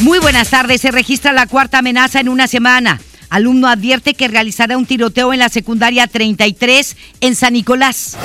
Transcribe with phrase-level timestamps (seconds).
[0.00, 0.80] Muy buenas tardes.
[0.80, 2.98] Se registra la cuarta amenaza en una semana.
[3.30, 8.18] Alumno advierte que realizará un tiroteo en la secundaria 33 en San Nicolás.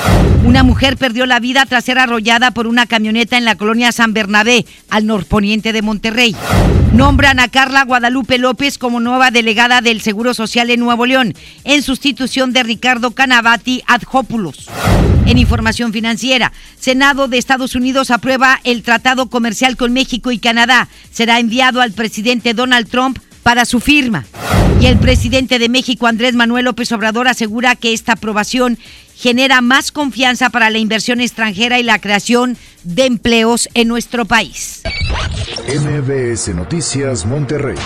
[0.44, 4.14] Una mujer perdió la vida tras ser arrollada por una camioneta en la colonia San
[4.14, 6.36] Bernabé, al norponiente de Monterrey.
[6.92, 11.34] Nombran a Carla Guadalupe López como nueva delegada del Seguro Social en Nuevo León,
[11.66, 14.70] en sustitución de Ricardo Canavati Adjópulos.
[15.28, 20.88] En información financiera, Senado de Estados Unidos aprueba el tratado comercial con México y Canadá.
[21.12, 24.26] Será enviado al presidente Donald Trump para su firma.
[24.82, 28.80] Y el presidente de México, Andrés Manuel López Obrador, asegura que esta aprobación
[29.16, 34.82] genera más confianza para la inversión extranjera y la creación de empleos en nuestro país.
[35.68, 37.78] MBS Noticias Monterrey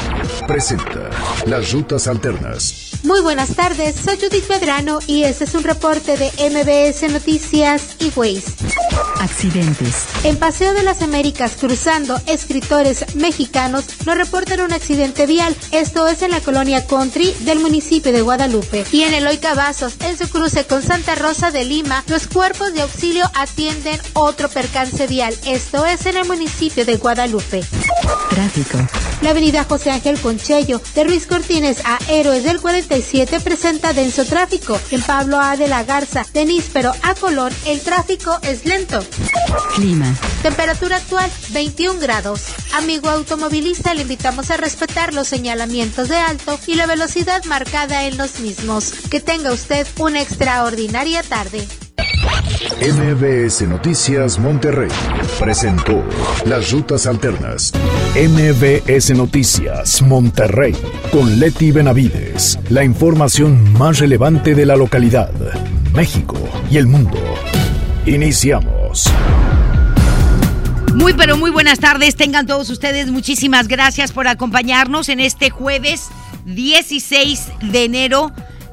[0.48, 1.10] presenta
[1.46, 2.90] Las Rutas Alternas.
[3.04, 8.12] Muy buenas tardes, soy Judith Pedrano y este es un reporte de MBS Noticias y
[8.14, 8.52] Waze.
[9.22, 10.08] Accidentes.
[10.26, 15.56] En Paseo de las Américas, cruzando escritores mexicanos, nos reportan un accidente vial.
[15.72, 18.84] Esto es en la colonia Country del municipio de Guadalupe.
[18.92, 22.82] Y en Eloy Cavazos, en su cruce con Santa Rosa de Lima, los cuerpos de
[22.82, 25.36] auxilio atienden otro percance vial.
[25.46, 27.62] Esto es en el municipio de Guadalupe.
[28.30, 28.78] Tráfico.
[29.22, 34.80] La avenida José Ángel Conchello, de Ruiz Cortines a Héroes del 47 presenta denso tráfico.
[34.92, 35.58] En Pablo A.
[35.58, 39.04] de la Garza, de Níspero a Colón, el tráfico es lento.
[39.76, 40.16] Clima.
[40.42, 42.44] Temperatura actual 21 grados.
[42.76, 48.18] Amigo automovilista, le invitamos a respetar los señalamientos de alto y la velocidad marcada en
[48.18, 48.94] los mismos.
[49.10, 51.68] Que tenga usted una extraordinaria tarde.
[52.22, 54.90] MBS Noticias Monterrey
[55.40, 56.04] presentó
[56.46, 57.72] Las Rutas Alternas.
[58.16, 60.76] MBS Noticias Monterrey
[61.12, 62.60] con Leti Benavides.
[62.70, 65.32] La información más relevante de la localidad,
[65.94, 66.36] México
[66.70, 67.20] y el mundo.
[68.06, 69.06] Iniciamos.
[70.96, 76.10] Muy pero muy buenas tardes, tengan todos ustedes muchísimas gracias por acompañarnos en este jueves
[76.46, 78.32] 16 de enero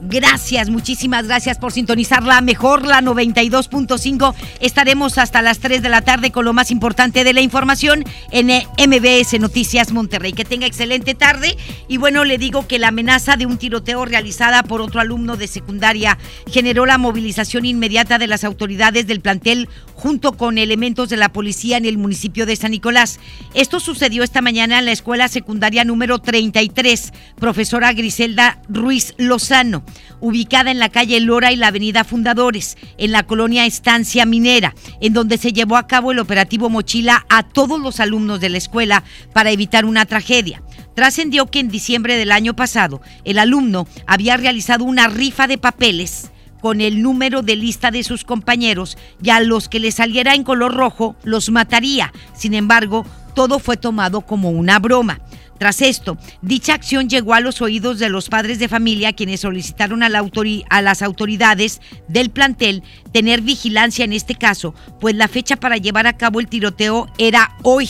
[0.09, 4.37] Gracias, muchísimas gracias por sintonizar la mejor, la 92.5.
[4.61, 8.47] Estaremos hasta las 3 de la tarde con lo más importante de la información en
[8.47, 10.33] MBS Noticias Monterrey.
[10.33, 11.57] Que tenga excelente tarde.
[11.89, 15.49] Y bueno, le digo que la amenaza de un tiroteo realizada por otro alumno de
[15.49, 16.19] secundaria
[16.49, 21.79] generó la movilización inmediata de las autoridades del plantel junto con elementos de la policía
[21.79, 23.19] en el municipio de San Nicolás.
[23.55, 29.83] Esto sucedió esta mañana en la escuela secundaria número 33, profesora Griselda Ruiz Lozano
[30.21, 35.13] ubicada en la calle Lora y la avenida Fundadores, en la colonia Estancia Minera, en
[35.13, 39.05] donde se llevó a cabo el operativo Mochila a todos los alumnos de la escuela
[39.33, 40.63] para evitar una tragedia.
[40.95, 46.31] Trascendió que en diciembre del año pasado el alumno había realizado una rifa de papeles
[46.61, 50.43] con el número de lista de sus compañeros y a los que le saliera en
[50.43, 52.13] color rojo los mataría.
[52.35, 55.21] Sin embargo, todo fue tomado como una broma.
[55.59, 60.03] Tras esto, dicha acción llegó a los oídos de los padres de familia quienes solicitaron
[60.03, 66.07] a, las autoridades del plantel tener vigilancia en este caso, pues la fecha para llevar
[66.07, 67.89] a cabo el tiroteo era hoy.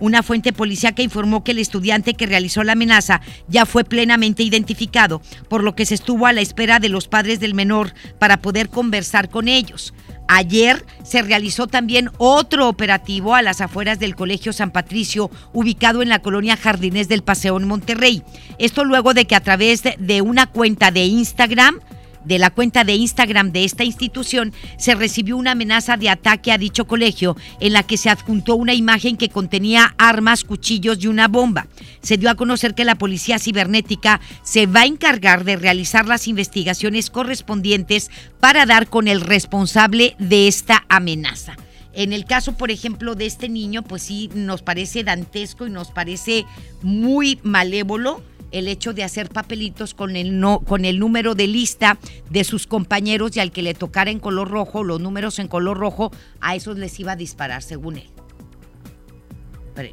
[0.00, 5.22] Una fuente policíaca informó que el estudiante que realizó la amenaza ya fue plenamente identificado,
[5.48, 8.70] por lo que se estuvo a la espera de los padres del menor para poder
[8.70, 9.94] conversar con ellos.
[10.28, 16.08] Ayer se realizó también otro operativo a las afueras del Colegio San Patricio, ubicado en
[16.08, 18.22] la colonia Jardines del Paseo en Monterrey.
[18.58, 21.80] Esto luego de que a través de una cuenta de Instagram
[22.24, 26.58] de la cuenta de Instagram de esta institución se recibió una amenaza de ataque a
[26.58, 31.28] dicho colegio en la que se adjuntó una imagen que contenía armas, cuchillos y una
[31.28, 31.66] bomba.
[32.00, 36.28] Se dio a conocer que la policía cibernética se va a encargar de realizar las
[36.28, 38.10] investigaciones correspondientes
[38.40, 41.56] para dar con el responsable de esta amenaza.
[41.92, 45.92] En el caso, por ejemplo, de este niño, pues sí, nos parece dantesco y nos
[45.92, 46.44] parece
[46.82, 48.20] muy malévolo
[48.54, 51.98] el hecho de hacer papelitos con el, no, con el número de lista
[52.30, 55.76] de sus compañeros y al que le tocara en color rojo, los números en color
[55.76, 58.13] rojo, a esos les iba a disparar, según él.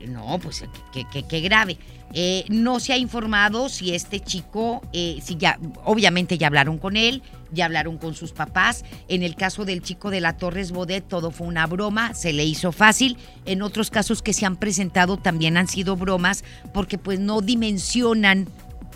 [0.08, 1.78] No, pues qué grave.
[2.14, 6.98] Eh, no se ha informado si este chico, eh, si ya, obviamente ya hablaron con
[6.98, 8.84] él, ya hablaron con sus papás.
[9.08, 12.44] En el caso del chico de la Torres Bodet, todo fue una broma, se le
[12.46, 13.18] hizo fácil.
[13.46, 16.44] En otros casos que se han presentado también han sido bromas
[16.74, 18.48] porque pues no dimensionan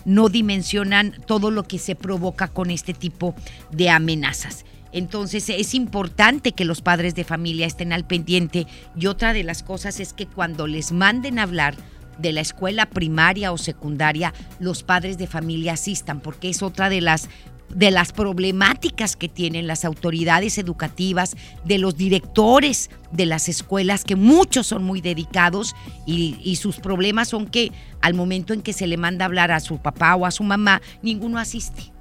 [0.04, 3.34] no dimensionan todo lo que se provoca con este tipo
[3.72, 4.64] de amenazas.
[4.95, 8.65] Entonces es importante que los padres de familia estén al pendiente
[8.97, 11.75] y otra de las cosas es que cuando les manden a hablar,
[12.18, 17.01] de la escuela primaria o secundaria los padres de familia asistan, porque es otra de
[17.01, 17.30] las
[17.68, 24.15] de las problemáticas que tienen las autoridades educativas, de los directores de las escuelas, que
[24.15, 25.75] muchos son muy dedicados
[26.06, 27.71] y, y, sus problemas son que
[28.01, 30.81] al momento en que se le manda hablar a su papá o a su mamá,
[31.01, 31.94] ninguno asiste.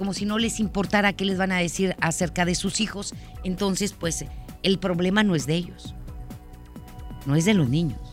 [0.00, 3.14] Como si no les importara qué les van a decir acerca de sus hijos.
[3.44, 4.24] Entonces, pues
[4.64, 5.94] el problema no es de ellos,
[7.24, 8.10] no es de los niños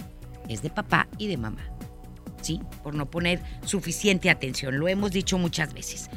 [0.50, 1.64] es de papá y de mamá.
[2.42, 2.62] ¿Sí?
[2.84, 6.10] Por no poner suficiente atención, lo hemos dicho muchas veces.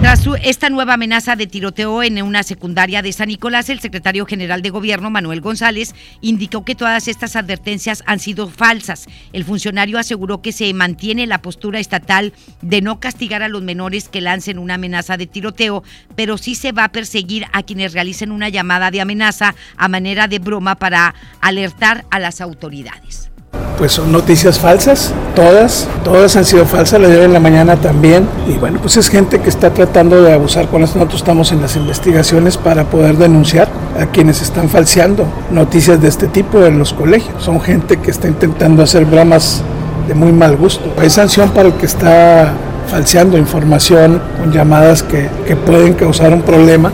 [0.00, 4.60] Tras esta nueva amenaza de tiroteo en una secundaria de San Nicolás, el secretario general
[4.60, 9.06] de gobierno, Manuel González, indicó que todas estas advertencias han sido falsas.
[9.32, 14.08] El funcionario aseguró que se mantiene la postura estatal de no castigar a los menores
[14.08, 15.82] que lancen una amenaza de tiroteo,
[16.14, 20.28] pero sí se va a perseguir a quienes realicen una llamada de amenaza a manera
[20.28, 23.33] de broma para alertar a las autoridades
[23.78, 28.26] pues son noticias falsas, todas, todas han sido falsas, la de en la mañana también,
[28.46, 31.60] y bueno, pues es gente que está tratando de abusar con esto, nosotros estamos en
[31.60, 33.68] las investigaciones para poder denunciar
[34.00, 38.28] a quienes están falseando noticias de este tipo en los colegios, son gente que está
[38.28, 39.62] intentando hacer bromas
[40.08, 42.52] de muy mal gusto, hay sanción para el que está
[42.88, 46.92] falseando información con llamadas que, que pueden causar un problema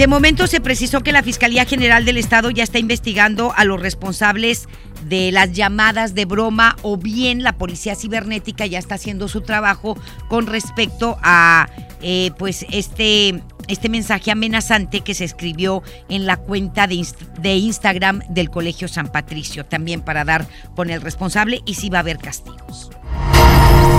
[0.00, 3.78] de momento se precisó que la Fiscalía General del Estado ya está investigando a los
[3.82, 4.66] responsables
[5.04, 9.98] de las llamadas de broma o bien la Policía Cibernética ya está haciendo su trabajo
[10.30, 11.68] con respecto a
[12.00, 17.06] eh, pues este, este mensaje amenazante que se escribió en la cuenta de,
[17.38, 21.98] de Instagram del Colegio San Patricio, también para dar con el responsable y si va
[21.98, 22.90] a haber castigos.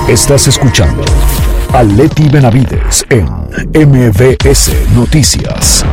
[0.07, 1.03] Estás escuchando
[1.73, 3.25] a Leti Benavides en
[3.73, 5.85] MBS Noticias.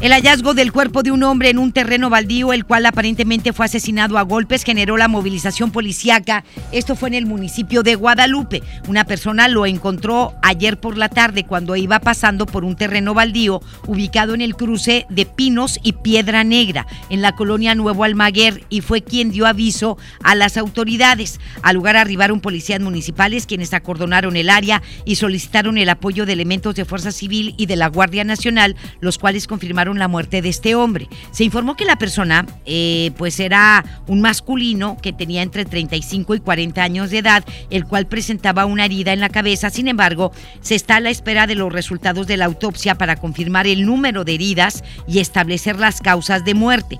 [0.00, 3.66] El hallazgo del cuerpo de un hombre en un terreno baldío, el cual aparentemente fue
[3.66, 6.44] asesinado a golpes, generó la movilización policíaca.
[6.70, 8.62] Esto fue en el municipio de Guadalupe.
[8.86, 13.60] Una persona lo encontró ayer por la tarde cuando iba pasando por un terreno baldío
[13.88, 18.82] ubicado en el cruce de Pinos y Piedra Negra, en la colonia Nuevo Almaguer, y
[18.82, 21.40] fue quien dio aviso a las autoridades.
[21.62, 26.76] Al lugar arribaron policías municipales quienes acordonaron el área y solicitaron el apoyo de elementos
[26.76, 30.74] de Fuerza Civil y de la Guardia Nacional, los cuales confirmaron la muerte de este
[30.74, 31.08] hombre.
[31.30, 36.40] Se informó que la persona eh, pues era un masculino que tenía entre 35 y
[36.40, 39.70] 40 años de edad, el cual presentaba una herida en la cabeza.
[39.70, 43.66] Sin embargo, se está a la espera de los resultados de la autopsia para confirmar
[43.66, 46.98] el número de heridas y establecer las causas de muerte.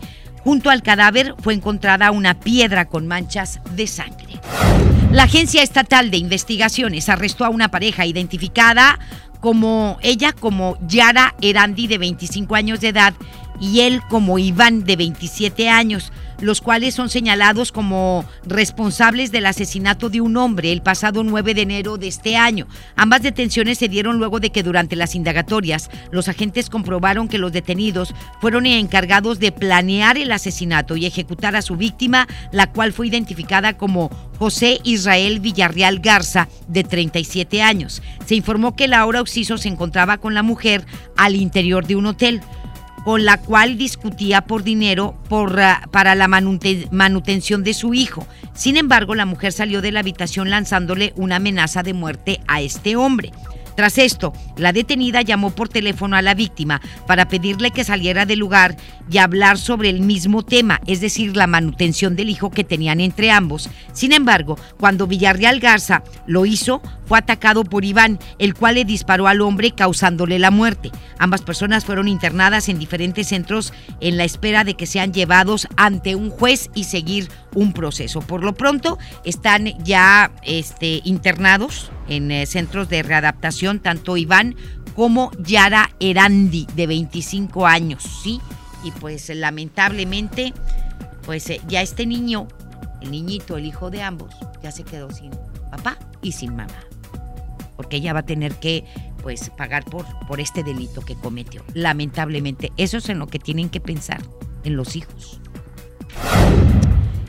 [0.49, 4.41] Junto al cadáver fue encontrada una piedra con manchas de sangre.
[5.11, 8.99] La Agencia Estatal de Investigaciones arrestó a una pareja identificada
[9.41, 13.15] como ella como Yara Erandi de 25 años de edad
[13.61, 20.09] y él como Iván de 27 años los cuales son señalados como responsables del asesinato
[20.09, 22.67] de un hombre el pasado 9 de enero de este año.
[22.97, 27.53] Ambas detenciones se dieron luego de que durante las indagatorias los agentes comprobaron que los
[27.53, 33.09] detenidos fueron encargados de planear el asesinato y ejecutar a su víctima, la cual fue
[33.09, 38.03] identificada como José Israel Villarreal Garza, de 37 años.
[38.27, 40.85] Se informó que Laura Oxiso se encontraba con la mujer
[41.17, 42.41] al interior de un hotel
[43.09, 48.27] con la cual discutía por dinero por, ah, para la manutención de su hijo.
[48.53, 52.97] Sin embargo, la mujer salió de la habitación lanzándole una amenaza de muerte a este
[52.97, 53.33] hombre.
[53.77, 58.41] Tras esto, la detenida llamó por teléfono a la víctima para pedirle que saliera del
[58.41, 58.77] lugar
[59.11, 63.31] y hablar sobre el mismo tema, es decir, la manutención del hijo que tenían entre
[63.31, 63.71] ambos.
[63.93, 69.29] Sin embargo, cuando Villarreal Garza lo hizo, fue atacado por Iván, el cual le disparó
[69.29, 70.91] al hombre causándole la muerte.
[71.19, 76.15] Ambas personas fueron internadas en diferentes centros en la espera de que sean llevados ante
[76.15, 78.21] un juez y seguir un proceso.
[78.21, 84.48] Por lo pronto, están ya este, internados en eh, centros de readaptación, tanto Iván
[84.95, 88.41] como Yara Erandi, de 25 años, ¿sí?
[88.85, 90.53] Y pues lamentablemente,
[91.25, 92.49] pues eh, ya este niño,
[93.01, 95.31] el niñito, el hijo de ambos, ya se quedó sin
[95.71, 96.75] papá y sin mamá.
[97.77, 98.85] Porque ella va a tener que
[99.23, 101.63] pues pagar por, por este delito que cometió.
[101.75, 104.23] Lamentablemente, eso es en lo que tienen que pensar,
[104.65, 105.41] en los hijos.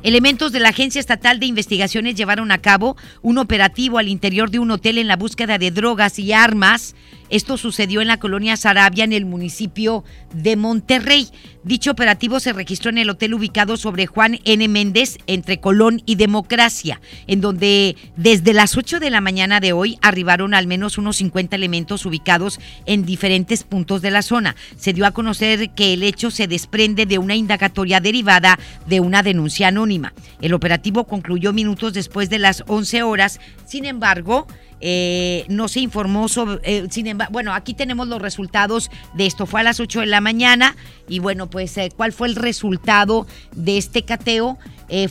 [0.03, 4.59] Elementos de la Agencia Estatal de Investigaciones llevaron a cabo un operativo al interior de
[4.59, 6.95] un hotel en la búsqueda de drogas y armas
[7.29, 11.27] esto sucedió en la colonia Sarabia, en el municipio de Monterrey.
[11.63, 14.67] Dicho operativo se registró en el hotel ubicado sobre Juan N.
[14.67, 19.97] Méndez, entre Colón y Democracia, en donde desde las 8 de la mañana de hoy
[20.01, 24.55] arribaron al menos unos 50 elementos ubicados en diferentes puntos de la zona.
[24.77, 28.57] Se dio a conocer que el hecho se desprende de una indagatoria derivada
[28.87, 30.13] de una denuncia anónima.
[30.41, 33.39] El operativo concluyó minutos después de las 11 horas.
[33.65, 34.47] Sin embargo,
[34.81, 39.45] eh, no se informó sobre, eh, sin embargo, bueno, aquí tenemos los resultados de esto.
[39.45, 40.75] Fue a las 8 de la mañana
[41.07, 44.57] y bueno, pues, eh, ¿cuál fue el resultado de este cateo?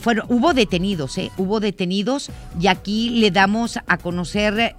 [0.01, 1.15] fueron, hubo detenidos.
[1.37, 4.75] Hubo detenidos y aquí le damos a conocer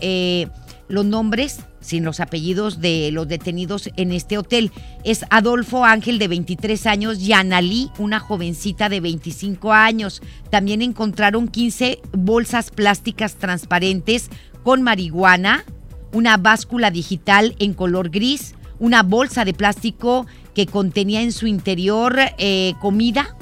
[0.89, 4.71] los nombres sin los apellidos de los detenidos en este hotel.
[5.05, 10.21] Es Adolfo Ángel de 23 años y Analí, una jovencita de 25 años.
[10.51, 14.31] También encontraron 15 bolsas plásticas transparentes
[14.63, 15.65] con marihuana,
[16.13, 22.17] una báscula digital en color gris, una bolsa de plástico que contenía en su interior
[22.39, 23.37] eh, comida,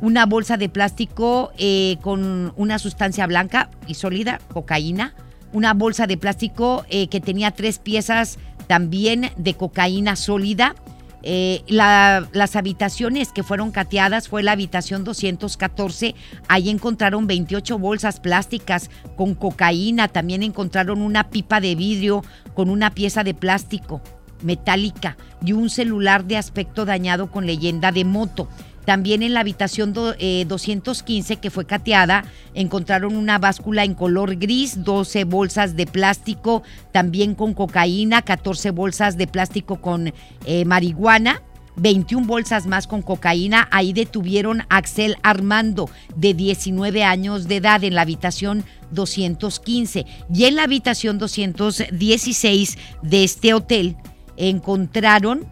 [0.00, 5.14] una bolsa de plástico eh, con una sustancia blanca y sólida, cocaína,
[5.52, 10.74] una bolsa de plástico eh, que tenía tres piezas también de cocaína sólida,
[11.22, 16.14] eh, las habitaciones que fueron cateadas fue la habitación 214.
[16.48, 20.08] Ahí encontraron 28 bolsas plásticas con cocaína.
[20.08, 22.24] También encontraron una pipa de vidrio
[22.54, 24.00] con una pieza de plástico
[24.42, 28.48] metálica y un celular de aspecto dañado con leyenda de moto.
[28.84, 34.82] También en la habitación 215 eh, que fue cateada encontraron una báscula en color gris,
[34.84, 40.12] 12 bolsas de plástico también con cocaína, 14 bolsas de plástico con
[40.46, 41.42] eh, marihuana.
[41.76, 43.68] 21 bolsas más con cocaína.
[43.70, 50.04] Ahí detuvieron a Axel Armando, de 19 años de edad, en la habitación 215.
[50.34, 53.96] Y en la habitación 216 de este hotel
[54.36, 55.46] encontraron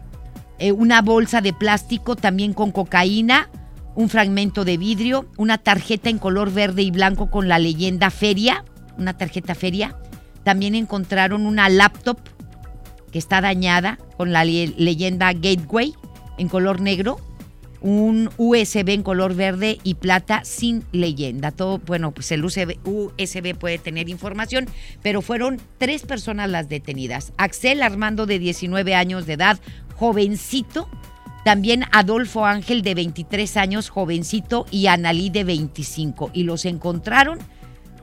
[0.59, 3.49] eh, una bolsa de plástico también con cocaína,
[3.95, 8.63] un fragmento de vidrio, una tarjeta en color verde y blanco con la leyenda Feria,
[8.97, 9.97] una tarjeta Feria.
[10.43, 12.19] También encontraron una laptop
[13.11, 15.95] que está dañada con la leyenda Gateway
[16.37, 17.19] en color negro,
[17.81, 21.51] un USB en color verde y plata sin leyenda.
[21.51, 24.67] Todo, bueno, pues el USB, USB puede tener información,
[25.01, 27.31] pero fueron tres personas las detenidas.
[27.37, 29.59] Axel Armando de 19 años de edad,
[29.99, 30.87] jovencito.
[31.43, 36.31] También Adolfo Ángel de 23 años, jovencito, y Analí de 25.
[36.33, 37.39] Y los encontraron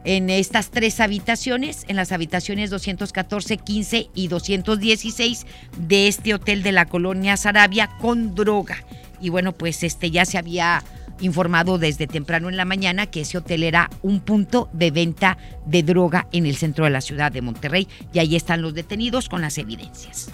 [0.05, 5.47] en estas tres habitaciones, en las habitaciones 214, 15 y 216
[5.79, 8.85] de este hotel de la colonia Sarabia con droga.
[9.21, 10.83] Y bueno, pues este ya se había
[11.21, 15.83] informado desde temprano en la mañana que ese hotel era un punto de venta de
[15.83, 19.41] droga en el centro de la ciudad de Monterrey y ahí están los detenidos con
[19.41, 20.31] las evidencias.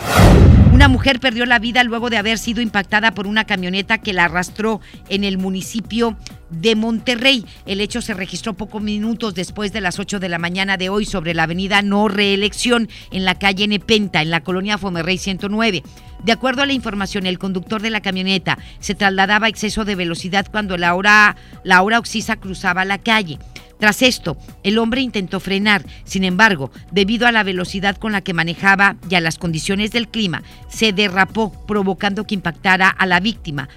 [0.72, 4.24] Una mujer perdió la vida luego de haber sido impactada por una camioneta que la
[4.24, 6.16] arrastró en el municipio
[6.48, 7.44] de Monterrey.
[7.66, 11.04] El hecho se registró pocos minutos después de las 8 de la mañana de hoy
[11.04, 15.82] sobre la avenida No Reelección en la calle Nepenta, en la colonia Fomerrey 109.
[16.24, 19.94] De acuerdo a la información, el conductor de la camioneta se trasladaba a exceso de
[19.94, 23.38] velocidad cuando la hora, la hora oxisa cruzaba la calle.
[23.82, 28.32] Tras esto, el hombre intentó frenar, sin embargo, debido a la velocidad con la que
[28.32, 33.68] manejaba y a las condiciones del clima, se derrapó, provocando que impactara a la víctima.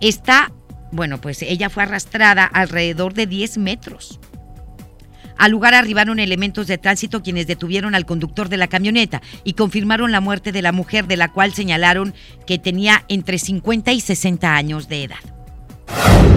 [0.00, 0.52] Esta
[0.92, 4.20] bueno, pues ella fue arrastrada alrededor de 10 metros.
[5.36, 10.12] Al lugar arribaron elementos de tránsito quienes detuvieron al conductor de la camioneta y confirmaron
[10.12, 12.14] la muerte de la mujer de la cual señalaron
[12.46, 15.37] que tenía entre 50 y 60 años de edad.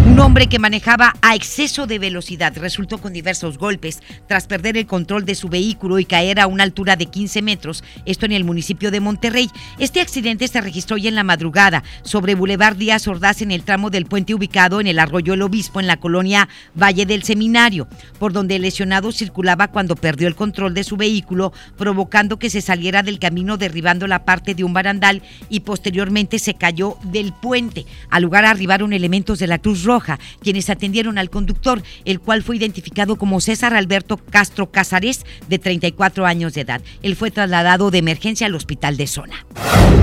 [0.05, 4.85] Un hombre que manejaba a exceso de velocidad resultó con diversos golpes tras perder el
[4.85, 8.43] control de su vehículo y caer a una altura de 15 metros, esto en el
[8.43, 9.49] municipio de Monterrey.
[9.79, 13.89] Este accidente se registró hoy en la madrugada sobre Boulevard Díaz Ordaz en el tramo
[13.89, 17.87] del puente ubicado en el arroyo El Obispo en la colonia Valle del Seminario,
[18.19, 22.61] por donde el lesionado circulaba cuando perdió el control de su vehículo, provocando que se
[22.61, 27.85] saliera del camino derribando la parte de un barandal y posteriormente se cayó del puente.
[28.09, 32.55] Al lugar arribaron elementos de la Cruz Roja, quienes atendieron al conductor, el cual fue
[32.55, 36.81] identificado como César Alberto Castro Casares, de 34 años de edad.
[37.01, 39.45] Él fue trasladado de emergencia al hospital de zona.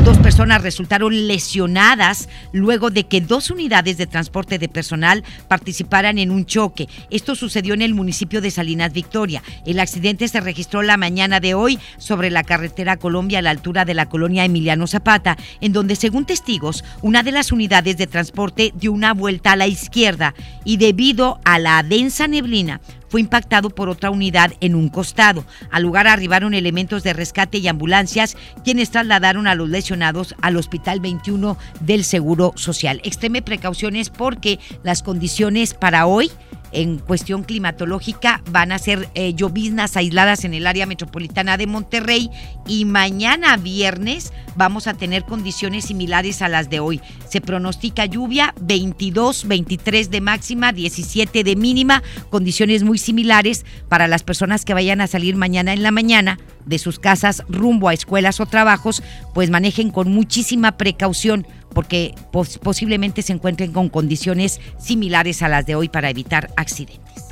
[0.04, 6.30] Dos personas resultaron lesionadas luego de que dos unidades de transporte de personal participaran en
[6.30, 6.88] un choque.
[7.10, 9.42] Esto sucedió en el municipio de Salinas Victoria.
[9.66, 13.84] El accidente se registró la mañana de hoy sobre la carretera Colombia a la altura
[13.84, 18.72] de la colonia Emiliano Zapata, en donde según testigos, una de las unidades de transporte
[18.74, 23.88] dio una vuelta a la izquierda y debido a la densa neblina fue impactado por
[23.88, 25.44] otra unidad en un costado.
[25.70, 31.00] Al lugar arribaron elementos de rescate y ambulancias, quienes trasladaron a los lesionados al Hospital
[31.00, 33.00] 21 del Seguro Social.
[33.04, 36.30] Extreme precauciones porque las condiciones para hoy
[36.72, 42.30] en cuestión climatológica van a ser eh, lloviznas aisladas en el área metropolitana de Monterrey
[42.66, 47.00] y mañana viernes vamos a tener condiciones similares a las de hoy.
[47.28, 54.22] Se pronostica lluvia 22, 23 de máxima, 17 de mínima, condiciones muy similares para las
[54.22, 58.40] personas que vayan a salir mañana en la mañana de sus casas rumbo a escuelas
[58.40, 61.46] o trabajos, pues manejen con muchísima precaución
[61.78, 67.26] porque posiblemente se encuentren con condiciones similares a las de hoy para evitar accidentes.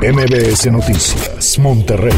[0.00, 2.14] MBS Noticias, Monterrey.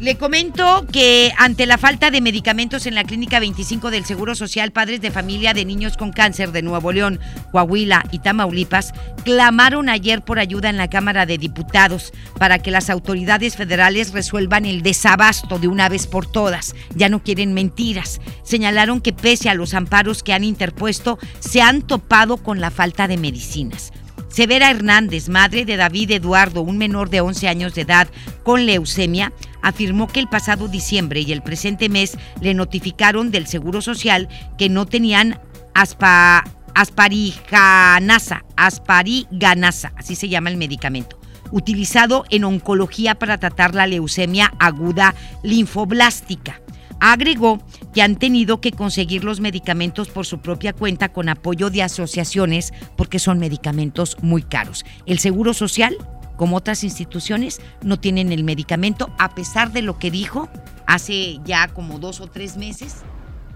[0.00, 4.72] Le comento que ante la falta de medicamentos en la Clínica 25 del Seguro Social,
[4.72, 7.20] padres de familia de niños con cáncer de Nuevo León,
[7.52, 12.88] Coahuila y Tamaulipas clamaron ayer por ayuda en la Cámara de Diputados para que las
[12.88, 16.74] autoridades federales resuelvan el desabasto de una vez por todas.
[16.94, 18.22] Ya no quieren mentiras.
[18.42, 23.06] Señalaron que pese a los amparos que han interpuesto, se han topado con la falta
[23.06, 23.92] de medicinas.
[24.30, 28.08] Severa Hernández, madre de David Eduardo, un menor de 11 años de edad
[28.44, 33.82] con leucemia, afirmó que el pasado diciembre y el presente mes le notificaron del Seguro
[33.82, 35.38] Social que no tenían
[35.74, 41.18] aspa, aspariganasa, aspariganasa, así se llama el medicamento,
[41.50, 46.60] utilizado en oncología para tratar la leucemia aguda linfoblástica.
[47.00, 47.62] Agregó
[47.94, 52.74] que han tenido que conseguir los medicamentos por su propia cuenta con apoyo de asociaciones
[52.96, 54.84] porque son medicamentos muy caros.
[55.06, 55.96] El Seguro Social,
[56.40, 60.48] como otras instituciones, no tienen el medicamento a pesar de lo que dijo
[60.86, 63.02] hace ya como dos o tres meses.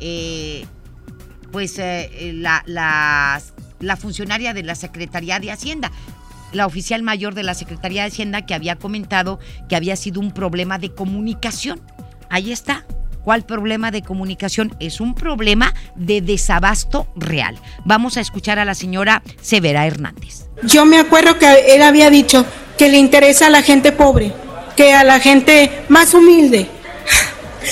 [0.00, 0.66] Eh,
[1.50, 5.90] pues eh, la, la funcionaria de la Secretaría de Hacienda
[6.52, 10.30] la oficial mayor de la Secretaría de Hacienda que había comentado que había sido un
[10.30, 11.80] problema de comunicación.
[12.28, 12.84] Ahí está,
[13.24, 14.76] ¿Cuál problema de comunicación?
[14.80, 17.58] Es un problema de desabasto real.
[17.86, 20.44] Vamos a escuchar a la señora Severa Hernández.
[20.62, 22.44] Yo me acuerdo que él había dicho
[22.78, 24.32] que le interesa a la gente pobre,
[24.76, 26.68] que a la gente más humilde.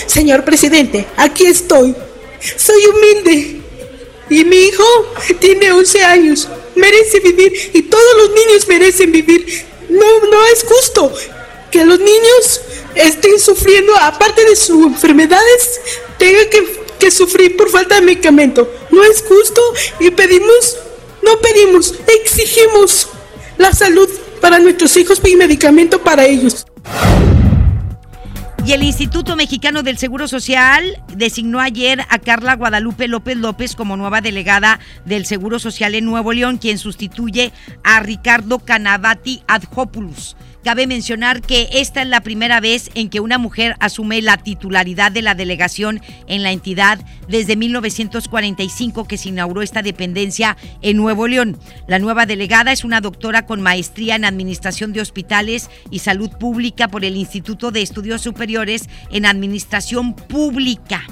[0.07, 1.95] Señor presidente, aquí estoy.
[2.57, 3.61] Soy humilde.
[4.31, 4.85] Y mi hijo
[5.41, 6.49] tiene 11 años.
[6.75, 9.67] Merece vivir y todos los niños merecen vivir.
[9.91, 11.13] No, no es justo
[11.71, 12.61] que los niños
[12.95, 15.81] estén sufriendo, aparte de sus enfermedades,
[16.19, 18.71] tengan que, sufrir por falta de medicamento.
[18.91, 19.61] No es justo
[19.99, 20.79] y pedimos,
[21.23, 23.09] no pedimos, exigimos
[23.59, 24.09] la salud
[24.43, 26.67] para nuestros hijos y medicamento para ellos.
[28.67, 33.97] Y el Instituto Mexicano del Seguro Social designó ayer a Carla Guadalupe López López como
[33.97, 37.53] nueva delegada del Seguro Social en Nuevo León, quien sustituye
[37.83, 40.37] a Ricardo Canavati Adjopoulos.
[40.65, 45.11] Cabe mencionar que esta es la primera vez en que una mujer asume la titularidad
[45.11, 51.27] de la delegación en la entidad desde 1945 que se inauguró esta dependencia en Nuevo
[51.27, 51.59] León.
[51.89, 56.87] La nueva delegada es una doctora con maestría en Administración de Hospitales y Salud Pública
[56.87, 61.03] por el Instituto de Estudios Superiores en Administración Pública.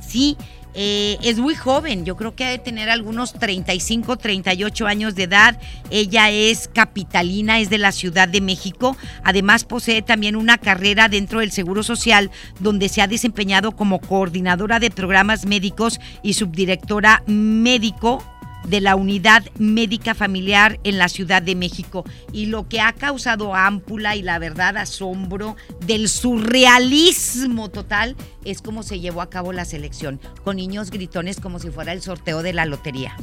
[0.00, 0.36] Sí,
[0.74, 5.24] eh, es muy joven, yo creo que ha de tener algunos 35, 38 años de
[5.24, 5.58] edad.
[5.90, 8.96] Ella es capitalina, es de la Ciudad de México.
[9.22, 12.30] Además posee también una carrera dentro del Seguro Social
[12.60, 18.24] donde se ha desempeñado como coordinadora de programas médicos y subdirectora médico
[18.64, 23.54] de la unidad médica familiar en la Ciudad de México y lo que ha causado
[23.54, 29.64] ámpula y la verdad asombro del surrealismo total es cómo se llevó a cabo la
[29.64, 33.16] selección con niños gritones como si fuera el sorteo de la lotería.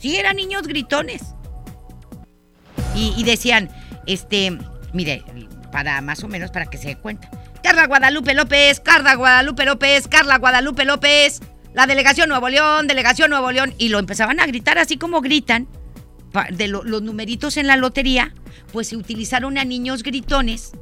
[0.00, 1.22] Sí, eran niños gritones.
[2.94, 3.70] Y, y decían,
[4.06, 4.58] este,
[4.92, 5.24] mire,
[5.70, 7.30] para más o menos para que se dé cuenta.
[7.62, 11.40] Carla Guadalupe López, Carla Guadalupe López, Carla Guadalupe López
[11.74, 15.68] la delegación Nuevo León, delegación Nuevo León, y lo empezaban a gritar así como gritan
[16.50, 18.34] de los numeritos en la lotería,
[18.72, 20.72] pues se utilizaron a niños gritones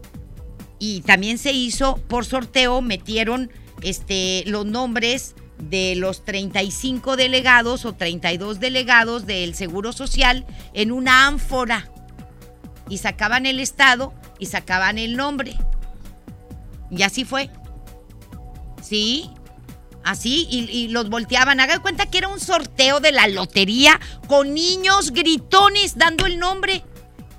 [0.78, 3.50] y también se hizo por sorteo, metieron
[3.82, 11.26] este, los nombres de los 35 delegados o 32 delegados del Seguro Social en una
[11.26, 11.90] ánfora
[12.88, 15.56] y sacaban el estado y sacaban el nombre.
[16.90, 17.50] Y así fue.
[18.82, 19.30] Sí,
[20.04, 21.60] Así, y, los volteaban.
[21.60, 26.82] Haga cuenta que era un sorteo de la lotería con niños gritones dando el nombre.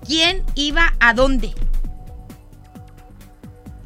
[0.05, 1.53] ¿Quién iba a dónde?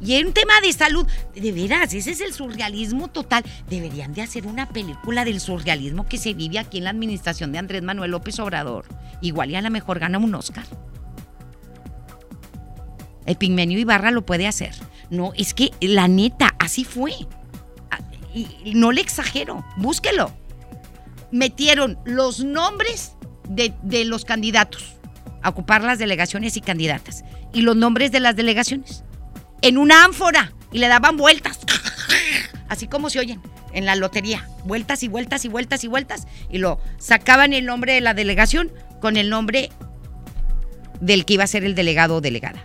[0.00, 3.44] Y en un tema de salud, de veras, ese es el surrealismo total.
[3.68, 7.58] Deberían de hacer una película del surrealismo que se vive aquí en la administración de
[7.58, 8.84] Andrés Manuel López Obrador.
[9.22, 10.66] Igual y a lo mejor gana un Oscar.
[13.24, 14.74] El Pigmenio Ibarra lo puede hacer.
[15.10, 17.12] No, es que la neta, así fue.
[18.36, 20.30] Y no le exagero, búsquelo.
[21.32, 23.12] Metieron los nombres
[23.48, 24.84] de, de los candidatos
[25.42, 27.24] a ocupar las delegaciones y candidatas.
[27.54, 29.04] Y los nombres de las delegaciones
[29.62, 31.60] en una ánfora y le daban vueltas.
[32.68, 33.40] Así como se oyen
[33.72, 34.46] en la lotería.
[34.64, 36.26] Vueltas y vueltas y vueltas y vueltas.
[36.50, 38.70] Y lo sacaban el nombre de la delegación
[39.00, 39.70] con el nombre
[41.00, 42.62] del que iba a ser el delegado o delegada.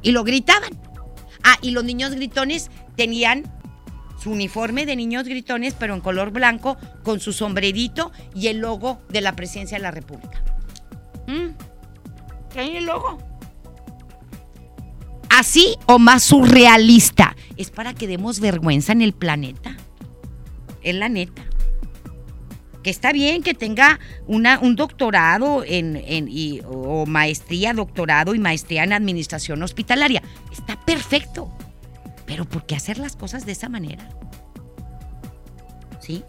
[0.00, 0.80] Y lo gritaban.
[1.44, 3.44] Ah, y los niños gritones tenían
[4.22, 9.00] su uniforme de niños gritones, pero en color blanco, con su sombrerito y el logo
[9.08, 10.42] de la presidencia de la República.
[11.26, 11.50] ¿Mm?
[12.50, 13.18] ¿Traen el logo?
[15.34, 17.34] así o más surrealista.
[17.56, 19.76] Es para que demos vergüenza en el planeta.
[20.82, 21.42] Es la neta.
[22.82, 28.38] Que está bien que tenga una, un doctorado en, en- y- o maestría, doctorado y
[28.40, 30.22] maestría en administración hospitalaria.
[30.52, 31.50] Está perfecto.
[32.26, 34.08] Pero ¿por qué hacer las cosas de esa manera?
[36.00, 36.24] ¿Sí?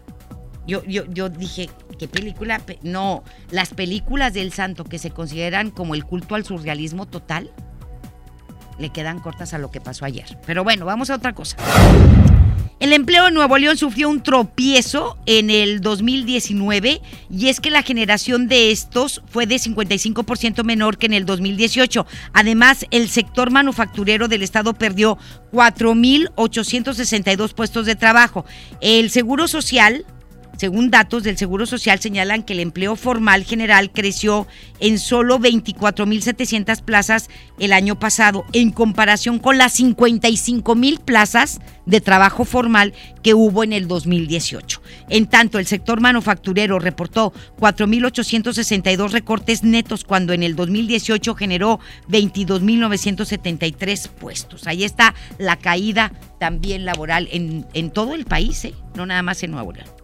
[0.67, 2.59] Yo, yo, yo dije, ¿qué película?
[2.59, 7.51] Pe- No, las películas del santo que se consideran como el culto al surrealismo total
[8.79, 10.39] le quedan cortas a lo que pasó ayer.
[10.45, 11.57] Pero bueno, vamos a otra cosa.
[12.79, 17.81] El empleo en Nuevo León sufrió un tropiezo en el 2019 y es que la
[17.81, 22.05] generación de estos fue de 55% menor que en el 2018.
[22.33, 25.17] Además, el sector manufacturero del estado perdió
[25.53, 28.45] 4.862 puestos de trabajo.
[28.81, 30.05] El Seguro Social
[30.57, 34.47] según datos del Seguro Social señalan que el empleo formal general creció
[34.79, 42.45] en solo 24.700 plazas el año pasado, en comparación con las 55.000 plazas de trabajo
[42.45, 44.81] formal que hubo en el 2018.
[45.09, 54.09] En tanto, el sector manufacturero reportó 4.862 recortes netos cuando en el 2018 generó 22.973
[54.09, 54.67] puestos.
[54.67, 58.73] Ahí está la caída también laboral en, todo el país, ¿eh?
[58.95, 60.02] no nada más en Nuevo León.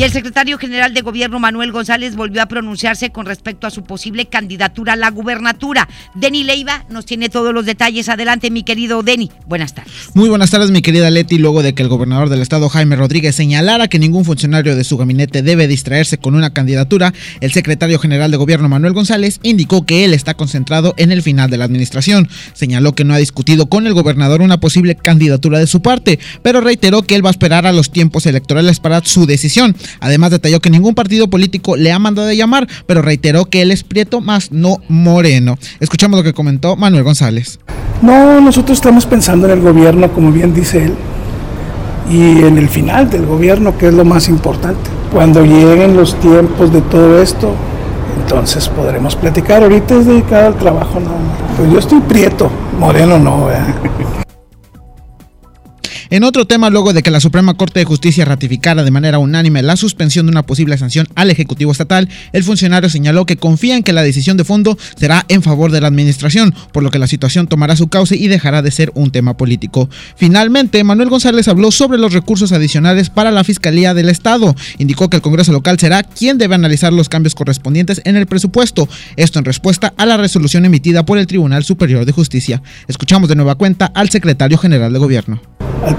[0.00, 3.84] Y el secretario general de gobierno Manuel González volvió a pronunciarse con respecto a su
[3.84, 5.90] posible candidatura a la gubernatura.
[6.14, 8.08] Denny Leiva nos tiene todos los detalles.
[8.08, 9.30] Adelante, mi querido Denny.
[9.46, 9.92] Buenas tardes.
[10.14, 11.36] Muy buenas tardes, mi querida Leti.
[11.36, 14.96] Luego de que el gobernador del estado, Jaime Rodríguez, señalara que ningún funcionario de su
[14.96, 20.06] gabinete debe distraerse con una candidatura, el secretario general de gobierno, Manuel González, indicó que
[20.06, 22.26] él está concentrado en el final de la administración.
[22.54, 26.62] Señaló que no ha discutido con el gobernador una posible candidatura de su parte, pero
[26.62, 29.76] reiteró que él va a esperar a los tiempos electorales para su decisión.
[30.00, 33.70] Además, detalló que ningún partido político le ha mandado a llamar, pero reiteró que él
[33.70, 35.58] es prieto más no moreno.
[35.80, 37.58] Escuchamos lo que comentó Manuel González.
[38.02, 40.94] No, nosotros estamos pensando en el gobierno, como bien dice él,
[42.10, 44.90] y en el final del gobierno, que es lo más importante.
[45.12, 47.54] Cuando lleguen los tiempos de todo esto,
[48.22, 49.62] entonces podremos platicar.
[49.62, 51.12] Ahorita es dedicado al trabajo más.
[51.56, 53.74] Pues yo estoy prieto, moreno no, ¿verdad?
[56.12, 59.62] En otro tema, luego de que la Suprema Corte de Justicia ratificara de manera unánime
[59.62, 63.84] la suspensión de una posible sanción al Ejecutivo Estatal, el funcionario señaló que confía en
[63.84, 67.06] que la decisión de fondo será en favor de la Administración, por lo que la
[67.06, 69.88] situación tomará su cauce y dejará de ser un tema político.
[70.16, 74.56] Finalmente, Manuel González habló sobre los recursos adicionales para la Fiscalía del Estado.
[74.78, 78.88] Indicó que el Congreso local será quien debe analizar los cambios correspondientes en el presupuesto,
[79.14, 82.62] esto en respuesta a la resolución emitida por el Tribunal Superior de Justicia.
[82.88, 85.40] Escuchamos de nueva cuenta al secretario general de Gobierno.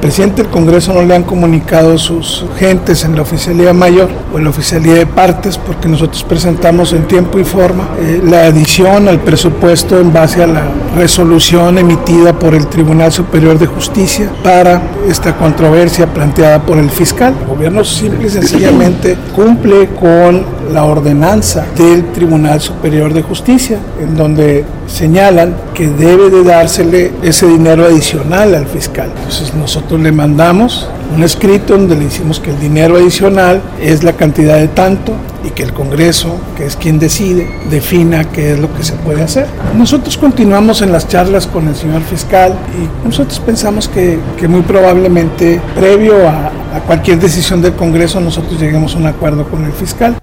[0.01, 4.43] Presidente del Congreso no le han comunicado sus gentes en la oficialía mayor o en
[4.45, 9.19] la oficialía de partes porque nosotros presentamos en tiempo y forma eh, la adición al
[9.19, 10.63] presupuesto en base a la
[10.95, 17.35] resolución emitida por el Tribunal Superior de Justicia para esta controversia planteada por el fiscal.
[17.41, 24.15] El gobierno simple y sencillamente cumple con la ordenanza del Tribunal Superior de Justicia en
[24.15, 29.11] donde señalan que debe de dársele ese dinero adicional al fiscal.
[29.15, 34.13] Entonces nosotros le mandamos un escrito donde le decimos que el dinero adicional es la
[34.13, 38.73] cantidad de tanto y que el Congreso, que es quien decide, defina qué es lo
[38.73, 39.47] que se puede hacer.
[39.75, 44.61] Nosotros continuamos en las charlas con el señor fiscal y nosotros pensamos que, que muy
[44.61, 49.73] probablemente previo a, a cualquier decisión del Congreso nosotros lleguemos a un acuerdo con el
[49.73, 50.20] fiscal.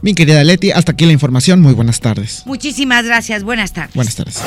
[0.00, 1.60] Mi querida Leti, hasta aquí la información.
[1.60, 2.46] Muy buenas tardes.
[2.46, 3.42] Muchísimas gracias.
[3.42, 3.94] Buenas tardes.
[3.94, 4.42] Buenas tardes.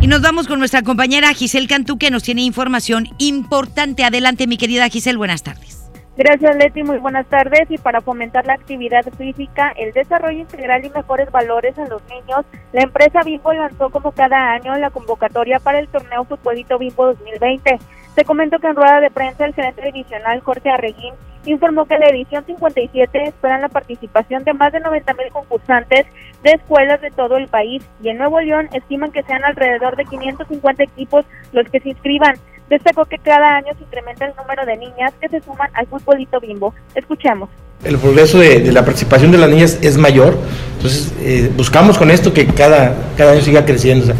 [0.00, 4.02] Y nos vamos con nuestra compañera Giselle Cantú, que nos tiene información importante.
[4.04, 5.16] Adelante, mi querida Giselle.
[5.18, 5.82] Buenas tardes.
[6.14, 7.70] Gracias Leti, muy buenas tardes.
[7.70, 12.44] Y para fomentar la actividad física, el desarrollo integral y mejores valores en los niños,
[12.72, 17.78] la empresa Bimbo lanzó como cada año la convocatoria para el torneo Futbolito Bimbo 2020.
[18.14, 21.14] Te comento que en rueda de prensa el gerente divisional Jorge Arreguín
[21.50, 26.06] informó que la edición 57 esperan la participación de más de 90 mil concursantes
[26.42, 30.04] de escuelas de todo el país y en Nuevo León estiman que sean alrededor de
[30.04, 32.36] 550 equipos los que se inscriban.
[32.68, 36.40] Destacó que cada año se incrementa el número de niñas que se suman al futbolito
[36.40, 36.72] bimbo.
[36.94, 37.48] Escuchemos.
[37.84, 40.38] El progreso de, de la participación de las niñas es mayor,
[40.76, 44.04] entonces eh, buscamos con esto que cada, cada año siga creciendo.
[44.04, 44.16] O sea,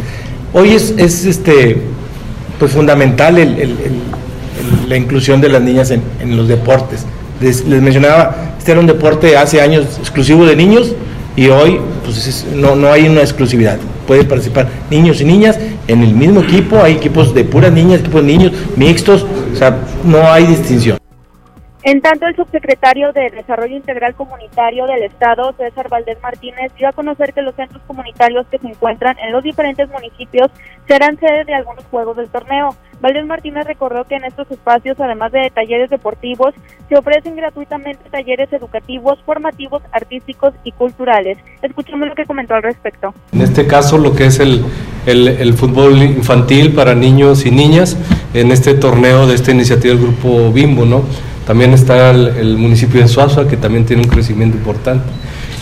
[0.53, 1.77] hoy es, es este,
[2.59, 4.01] pues fundamental el, el, el,
[4.87, 7.05] la inclusión de las niñas en, en los deportes.
[7.41, 10.95] Les, les, mencionaba, este era un deporte hace años exclusivo de niños
[11.35, 13.77] y hoy pues es, no, no hay una exclusividad.
[14.07, 18.21] Pueden participar niños y niñas en el mismo equipo, hay equipos de puras niñas, equipos
[18.21, 20.97] de niños, mixtos, o sea, no hay distinción.
[21.85, 26.93] En tanto, el subsecretario de Desarrollo Integral Comunitario del Estado, César Valdés Martínez, dio a
[26.93, 30.49] conocer que los centros comunitarios que se encuentran en los diferentes municipios
[30.87, 32.75] serán sede de algunos juegos del torneo.
[33.01, 36.53] Valdés Martínez recordó que en estos espacios, además de talleres deportivos,
[36.87, 41.37] se ofrecen gratuitamente talleres educativos, formativos, artísticos y culturales.
[41.61, 43.13] Escuchemos lo que comentó al respecto.
[43.33, 44.63] En este caso, lo que es el,
[45.05, 47.97] el, fútbol infantil para niños y niñas,
[48.33, 51.03] en este torneo de esta iniciativa del Grupo Bimbo, ¿no?
[51.45, 55.03] También está el, el, municipio de Suazua, que también tiene un crecimiento importante.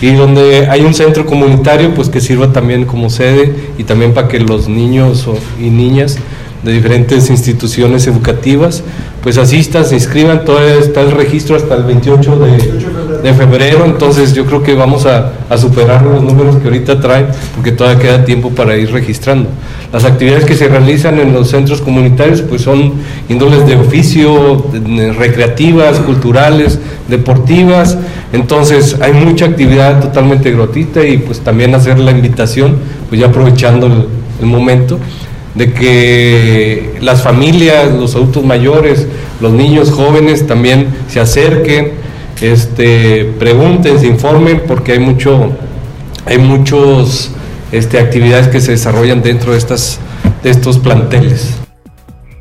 [0.02, 4.28] Y donde hay un centro comunitario, pues que sirva también como sede y también para
[4.28, 5.28] que los niños
[5.60, 6.18] y niñas
[6.64, 8.84] de diferentes instituciones educativas,
[9.24, 12.40] pues asistan, se inscriban, todavía está el registro hasta el 28
[13.24, 17.72] de, febrero, entonces yo creo que vamos a, superar los números que ahorita traen, porque
[17.72, 19.50] todavía queda tiempo para ir registrando.
[19.92, 22.94] Las actividades que se realizan en los centros comunitarios pues son
[23.28, 24.66] índoles de oficio,
[25.18, 27.98] recreativas, culturales, deportivas,
[28.32, 32.78] entonces hay mucha actividad totalmente gratuita y pues también hacer la invitación,
[33.10, 34.06] pues ya aprovechando el,
[34.40, 34.98] el momento,
[35.56, 39.08] de que las familias, los adultos mayores,
[39.42, 41.92] los niños jóvenes también se acerquen,
[42.42, 45.52] este, pregunten, se informen, porque hay mucho,
[46.26, 47.32] hay muchos
[47.72, 50.00] este, actividades que se desarrollan dentro de estas,
[50.44, 51.60] de estos planteles.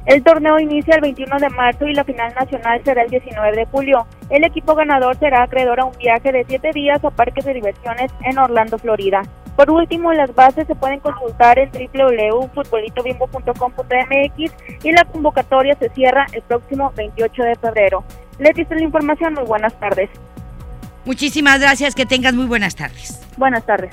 [0.07, 3.65] El torneo inicia el 21 de marzo y la final nacional será el 19 de
[3.67, 4.07] julio.
[4.29, 8.11] El equipo ganador será acreedor a un viaje de 7 días a parques de diversiones
[8.25, 9.23] en Orlando, Florida.
[9.55, 16.41] Por último, las bases se pueden consultar en www.futbolitobimbo.com.mx y la convocatoria se cierra el
[16.43, 18.03] próximo 28 de febrero.
[18.39, 19.35] Leti, esta es la información.
[19.35, 20.09] Muy buenas tardes.
[21.05, 21.95] Muchísimas gracias.
[21.95, 23.21] Que tengas muy buenas tardes.
[23.37, 23.91] Buenas tardes.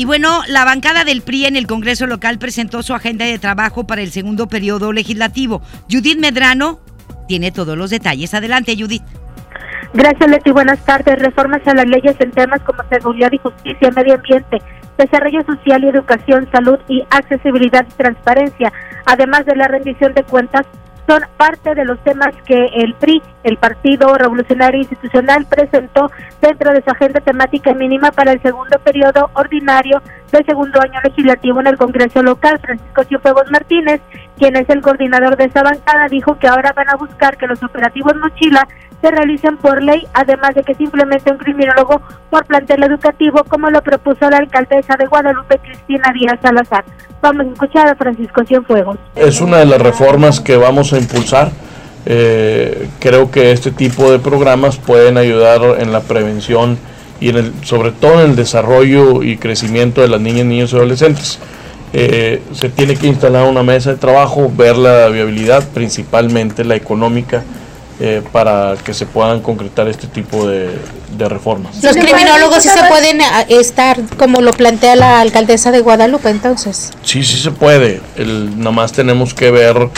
[0.00, 3.86] Y bueno, la bancada del PRI en el Congreso local presentó su agenda de trabajo
[3.86, 5.60] para el segundo periodo legislativo.
[5.90, 6.80] Judith Medrano
[7.28, 8.32] tiene todos los detalles.
[8.32, 9.02] Adelante, Judith.
[9.92, 10.52] Gracias, Leti.
[10.52, 11.18] Buenas tardes.
[11.18, 14.62] Reformas a las leyes en temas como seguridad y justicia, medio ambiente,
[14.96, 18.72] desarrollo social y educación, salud y accesibilidad y transparencia,
[19.04, 20.64] además de la rendición de cuentas
[21.10, 26.08] son parte de los temas que el PRI, el Partido Revolucionario Institucional, presentó
[26.40, 31.60] dentro de su agenda temática mínima para el segundo periodo ordinario del segundo año legislativo
[31.60, 32.58] en el Congreso local.
[32.60, 34.00] Francisco Cienfuegos Martínez,
[34.38, 37.62] quien es el coordinador de esa bancada, dijo que ahora van a buscar que los
[37.62, 38.66] operativos Mochila
[39.00, 43.82] se realicen por ley, además de que simplemente un criminólogo por plantel educativo, como lo
[43.82, 46.84] propuso la alcaldesa de Guadalupe, Cristina Díaz Salazar.
[47.22, 48.98] Vamos a escuchar a Francisco Cienfuegos.
[49.14, 51.50] Es una de las reformas que vamos a impulsar.
[52.06, 56.78] Eh, creo que este tipo de programas pueden ayudar en la prevención
[57.20, 60.76] y en el, sobre todo en el desarrollo y crecimiento de las niñas, niños y
[60.76, 61.38] adolescentes.
[61.92, 67.42] Eh, se tiene que instalar una mesa de trabajo, ver la viabilidad, principalmente la económica,
[67.98, 70.70] eh, para que se puedan concretar este tipo de,
[71.18, 71.82] de reformas.
[71.82, 76.92] Los criminólogos sí se pueden estar, como lo plantea la alcaldesa de Guadalupe, entonces.
[77.02, 78.00] Sí, sí se puede.
[78.16, 79.90] El, nada más tenemos que ver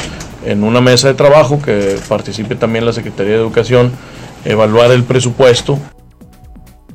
[0.45, 3.93] en una mesa de trabajo que participe también la Secretaría de Educación,
[4.45, 5.79] evaluar el presupuesto.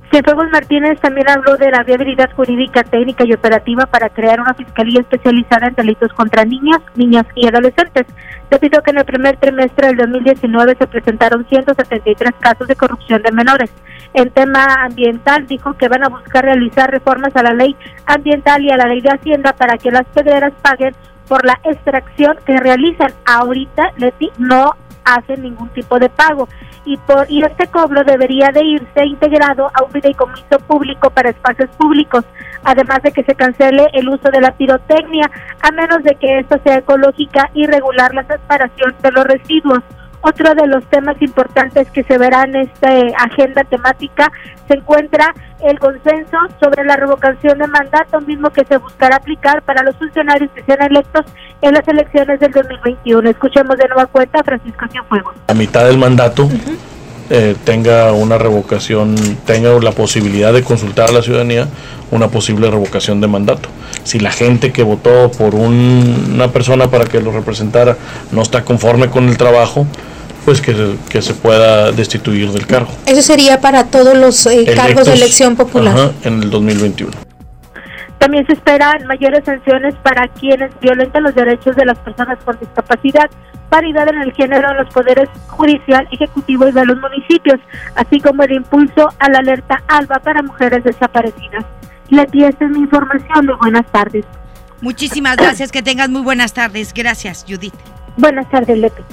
[0.09, 5.01] Cienfuegos Martínez también habló de la viabilidad jurídica, técnica y operativa para crear una fiscalía
[5.01, 8.05] especializada en delitos contra niños, niñas y adolescentes.
[8.49, 13.33] Repito que en el primer trimestre del 2019 se presentaron 173 casos de corrupción de
[13.33, 13.69] menores.
[14.13, 18.71] En tema ambiental, dijo que van a buscar realizar reformas a la ley ambiental y
[18.71, 20.95] a la ley de Hacienda para que las pedreras paguen
[21.27, 23.11] por la extracción que realizan.
[23.25, 24.71] Ahorita, Leti, no
[25.03, 26.47] hacen ningún tipo de pago.
[26.85, 31.69] Y por y este cobro debería de irse integrado a un fideicomiso público para espacios
[31.77, 32.23] públicos,
[32.63, 35.29] además de que se cancele el uso de la pirotecnia,
[35.61, 39.83] a menos de que esto sea ecológica y regular la separación de los residuos.
[40.27, 44.31] Otro de los temas importantes que se verá en esta eh, agenda temática
[44.67, 49.83] se encuentra el consenso sobre la revocación de mandato, mismo que se buscará aplicar para
[49.83, 51.25] los funcionarios que sean electos
[51.61, 53.29] en las elecciones del 2021.
[53.29, 55.35] Escuchemos de nueva cuenta a Francisco Cienfuegos.
[55.47, 56.49] a mitad del mandato
[57.29, 61.67] eh, tenga una revocación, tenga la posibilidad de consultar a la ciudadanía
[62.11, 63.67] una posible revocación de mandato.
[64.03, 67.97] Si la gente que votó por un- una persona para que lo representara
[68.31, 69.85] no está conforme con el trabajo,
[70.47, 72.89] pues que, que se pueda destituir del cargo.
[73.05, 75.93] Eso sería para todos los eh, cargos de elección popular.
[75.93, 77.11] ajá, en el 2021.
[78.17, 83.29] También se esperan mayores sanciones para quienes violentan los derechos de las personas con discapacidad,
[83.67, 87.59] paridad en el género en los poderes judicial, ejecutivo y de los municipios,
[87.95, 91.65] así como el impulso a la alerta ALBA para mujeres desaparecidas.
[92.07, 93.47] Leti, esta es mi información.
[93.47, 94.23] Muy buenas tardes.
[94.79, 96.93] Muchísimas gracias, que tengas muy buenas tardes.
[96.93, 97.96] Gracias, Judith.
[98.17, 99.03] Buenas tardes, Leti.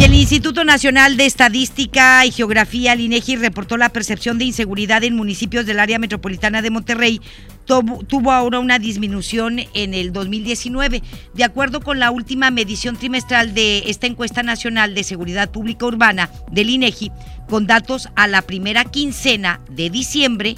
[0.00, 5.16] El Instituto Nacional de Estadística y Geografía, el INEGI, reportó la percepción de inseguridad en
[5.16, 7.20] municipios del área metropolitana de Monterrey.
[7.66, 11.02] Tuvo ahora una disminución en el 2019.
[11.34, 16.30] De acuerdo con la última medición trimestral de esta encuesta nacional de seguridad pública urbana
[16.50, 17.10] del INEGI,
[17.50, 20.56] con datos a la primera quincena de diciembre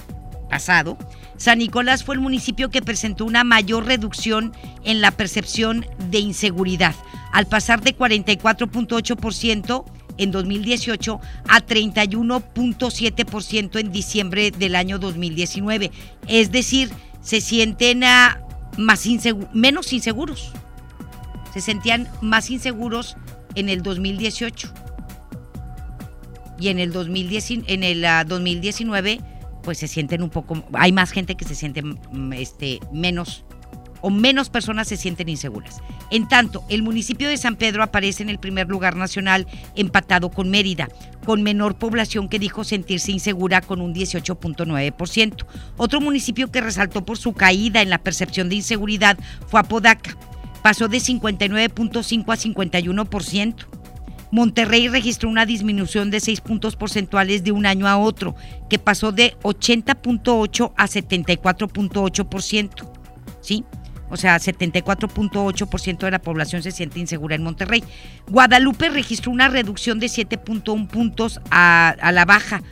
[0.51, 0.99] pasado,
[1.40, 4.53] San Nicolás fue el municipio que presentó una mayor reducción
[4.85, 6.94] en la percepción de inseguridad,
[7.33, 9.85] al pasar de 44.8%
[10.18, 15.90] en 2018 a 31.7% en diciembre del año 2019.
[16.29, 16.90] Es decir,
[17.22, 18.38] se sienten ah,
[18.76, 19.09] más
[19.55, 20.53] menos inseguros.
[21.55, 23.16] Se sentían más inseguros
[23.55, 24.70] en el 2018.
[26.59, 29.20] Y en el 2010, en el ah, 2019
[29.62, 33.44] pues se sienten un poco, hay más gente que se siente mm, este, menos
[34.03, 35.81] o menos personas se sienten inseguras.
[36.11, 39.46] En tanto, el municipio de San Pedro aparece en el primer lugar nacional
[39.77, 40.88] empatado con Mérida,
[41.25, 45.44] con menor población que dijo sentirse insegura con un 18.9%.
[45.77, 50.16] Otro municipio que resaltó por su caída en la percepción de inseguridad fue Apodaca,
[50.62, 53.80] pasó de 59.5 a 51%.
[54.31, 58.35] Monterrey registró una disminución de 6 puntos porcentuales de un año a otro,
[58.69, 62.90] que pasó de 80.8 a 74.8%.
[63.40, 63.64] ¿Sí?
[64.11, 67.85] O sea, 74.8% de la población se siente insegura en Monterrey.
[68.29, 72.62] Guadalupe registró una reducción de 7.1 puntos a, a la baja,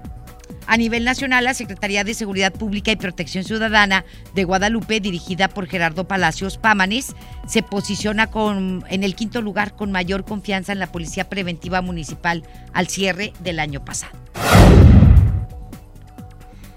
[0.67, 5.67] A nivel nacional, la Secretaría de Seguridad Pública y Protección Ciudadana de Guadalupe, dirigida por
[5.67, 7.15] Gerardo Palacios Pámanes,
[7.47, 12.43] se posiciona con, en el quinto lugar con mayor confianza en la Policía Preventiva Municipal
[12.73, 14.17] al cierre del año pasado.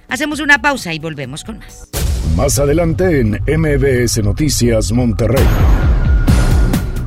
[0.09, 1.89] Hacemos una pausa y volvemos con más.
[2.37, 5.45] Más adelante en MBS Noticias Monterrey.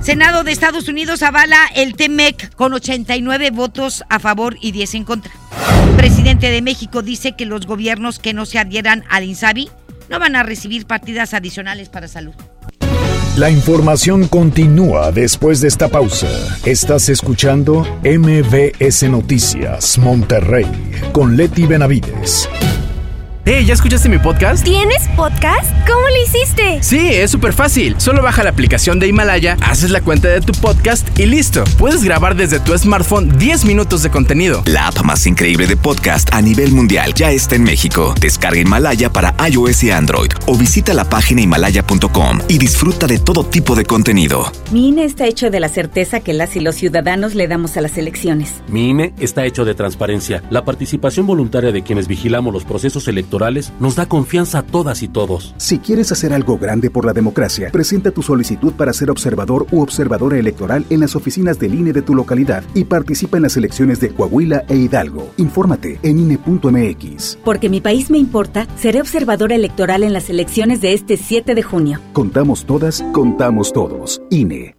[0.02, 5.04] Senado de Estados Unidos avala el TEMEC con 89 votos a favor y 10 en
[5.04, 5.32] contra.
[6.50, 9.70] De México dice que los gobiernos que no se adhieran al INSABI
[10.10, 12.34] no van a recibir partidas adicionales para salud.
[13.38, 16.28] La información continúa después de esta pausa.
[16.66, 20.68] Estás escuchando MBS Noticias Monterrey
[21.14, 22.50] con Leti Benavides.
[23.44, 24.64] Hey, ¿ya escuchaste mi podcast?
[24.64, 25.72] ¿Tienes podcast?
[25.88, 26.78] ¿Cómo lo hiciste?
[26.84, 27.96] Sí, es súper fácil.
[27.98, 31.64] Solo baja la aplicación de Himalaya, haces la cuenta de tu podcast y listo.
[31.80, 34.62] Puedes grabar desde tu smartphone 10 minutos de contenido.
[34.68, 38.14] La app más increíble de podcast a nivel mundial ya está en México.
[38.22, 43.44] Descarga Himalaya para iOS y Android o visita la página himalaya.com y disfruta de todo
[43.44, 44.52] tipo de contenido.
[44.72, 47.82] Mi INE está hecho de la certeza que las y los ciudadanos le damos a
[47.82, 48.62] las elecciones.
[48.68, 53.31] Mi INE está hecho de transparencia, la participación voluntaria de quienes vigilamos los procesos electorales
[53.32, 55.54] electorales nos da confianza a todas y todos.
[55.58, 59.82] Si quieres hacer algo grande por la democracia, presenta tu solicitud para ser observador u
[59.82, 64.00] observadora electoral en las oficinas del INE de tu localidad y participa en las elecciones
[64.02, 65.32] de Coahuila e Hidalgo.
[65.38, 67.38] Infórmate en INE.mx.
[67.46, 71.64] Porque mi país me importa, seré observadora electoral en las elecciones de este 7 de
[71.64, 72.00] junio.
[72.14, 74.22] Contamos todas, contamos todos.
[74.30, 74.76] INE.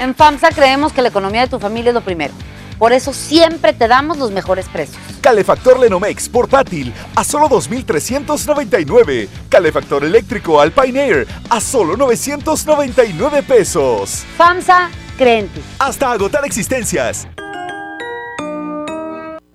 [0.00, 2.32] En FAMSA creemos que la economía de tu familia es lo primero.
[2.80, 4.98] Por eso siempre te damos los mejores precios.
[5.20, 9.28] Calefactor Lenomex portátil a solo 2.399.
[9.50, 14.24] Calefactor eléctrico Alpine Air a solo 999 pesos.
[14.38, 15.60] FAMSA, cree en ti.
[15.78, 17.28] Hasta agotar existencias.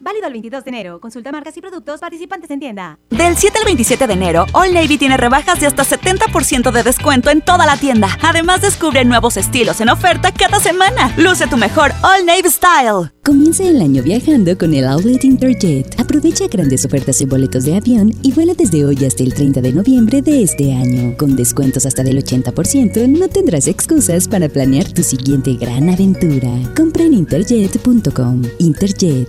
[0.00, 1.00] Válido el 22 de enero.
[1.00, 2.98] Consulta marcas y productos participantes en tienda.
[3.10, 7.30] Del 7 al 27 de enero, All Navy tiene rebajas de hasta 70% de descuento
[7.30, 8.08] en toda la tienda.
[8.22, 11.14] Además, descubre nuevos estilos en oferta cada semana.
[11.18, 13.10] Luce tu mejor All Navy Style.
[13.22, 16.00] Comienza el año viajando con el Outlet Interjet.
[16.00, 19.72] Aprovecha grandes ofertas en boletos de avión y vuela desde hoy hasta el 30 de
[19.72, 21.16] noviembre de este año.
[21.18, 26.50] Con descuentos hasta del 80%, no tendrás excusas para planear tu siguiente gran aventura.
[26.74, 28.42] Compra en interjet.com.
[28.58, 29.28] Interjet,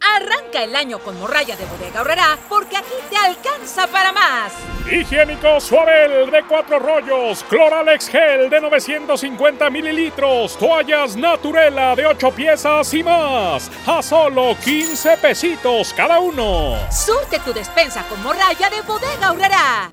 [0.00, 4.52] Arranca el año con morralla de bodega horrera porque aquí te alcanza para más.
[4.90, 12.94] Higiénico Suabel de cuatro rollos, Cloralex Gel de 950 mililitros, toallas Naturela de 8 piezas
[12.94, 13.70] y más.
[13.86, 16.76] A solo 15 pesitos cada uno.
[16.90, 19.92] Surte tu despensa con morralla de bodega horrera.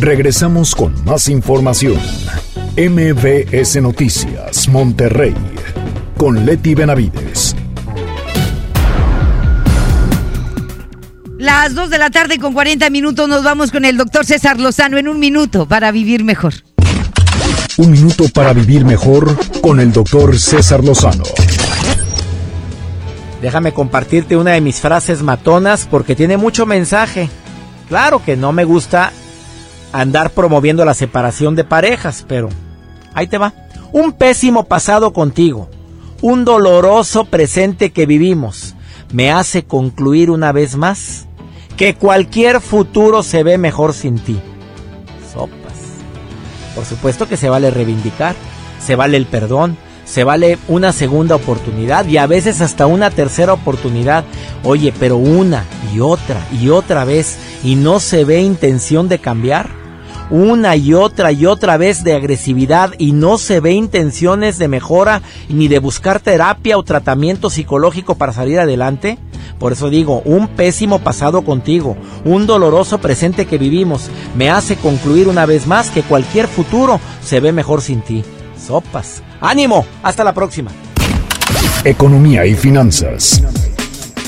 [0.00, 2.00] Regresamos con más información.
[2.74, 5.34] MBS Noticias, Monterrey,
[6.16, 7.54] con Leti Benavides.
[11.36, 14.96] Las 2 de la tarde con 40 minutos nos vamos con el doctor César Lozano
[14.96, 16.54] en un minuto para vivir mejor.
[17.76, 21.24] Un minuto para vivir mejor con el doctor César Lozano.
[23.42, 27.28] Déjame compartirte una de mis frases matonas porque tiene mucho mensaje.
[27.90, 29.12] Claro que no me gusta
[29.92, 32.48] andar promoviendo la separación de parejas, pero
[33.14, 33.54] ahí te va.
[33.92, 35.68] Un pésimo pasado contigo,
[36.22, 38.74] un doloroso presente que vivimos,
[39.12, 41.26] me hace concluir una vez más
[41.76, 44.38] que cualquier futuro se ve mejor sin ti.
[45.32, 45.78] Sopas.
[46.74, 48.36] Por supuesto que se vale reivindicar,
[48.78, 49.76] se vale el perdón,
[50.10, 54.24] se vale una segunda oportunidad y a veces hasta una tercera oportunidad.
[54.64, 59.70] Oye, pero una y otra y otra vez y no se ve intención de cambiar.
[60.28, 65.22] Una y otra y otra vez de agresividad y no se ve intenciones de mejora
[65.48, 69.16] ni de buscar terapia o tratamiento psicológico para salir adelante.
[69.60, 75.28] Por eso digo, un pésimo pasado contigo, un doloroso presente que vivimos, me hace concluir
[75.28, 78.24] una vez más que cualquier futuro se ve mejor sin ti.
[78.58, 79.22] Sopas.
[79.40, 79.86] ¡Ánimo!
[80.02, 80.70] Hasta la próxima.
[81.84, 83.42] Economía y finanzas.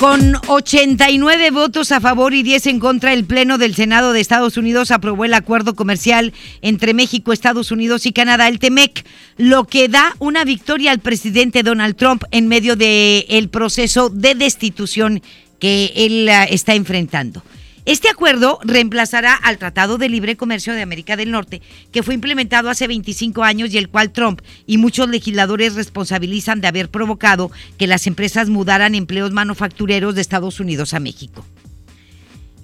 [0.01, 4.57] Con 89 votos a favor y 10 en contra, el Pleno del Senado de Estados
[4.57, 9.05] Unidos aprobó el acuerdo comercial entre México, Estados Unidos y Canadá, el TEMEC,
[9.37, 15.23] lo que da una victoria al presidente Donald Trump en medio del proceso de destitución
[15.61, 17.45] que él ah, está enfrentando.
[17.85, 22.71] Este acuerdo reemplazará al Tratado de Libre Comercio de América del Norte, que fue implementado
[22.71, 27.89] hace 25 años y el cual Trump y muchos legisladores responsabilizan de haber provocado que
[27.89, 31.45] las empresas mudaran empleos manufactureros de Estados Unidos a México.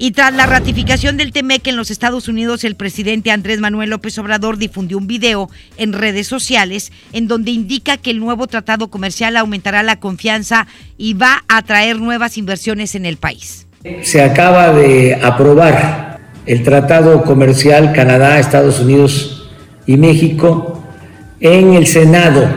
[0.01, 4.16] Y tras la ratificación del TEMEC en los Estados Unidos, el presidente Andrés Manuel López
[4.19, 9.37] Obrador difundió un video en redes sociales en donde indica que el nuevo tratado comercial
[9.37, 13.68] aumentará la confianza y va a atraer nuevas inversiones en el país.
[14.03, 19.49] Se acaba de aprobar el Tratado Comercial Canadá, Estados Unidos
[19.87, 20.83] y México
[21.39, 22.49] en el Senado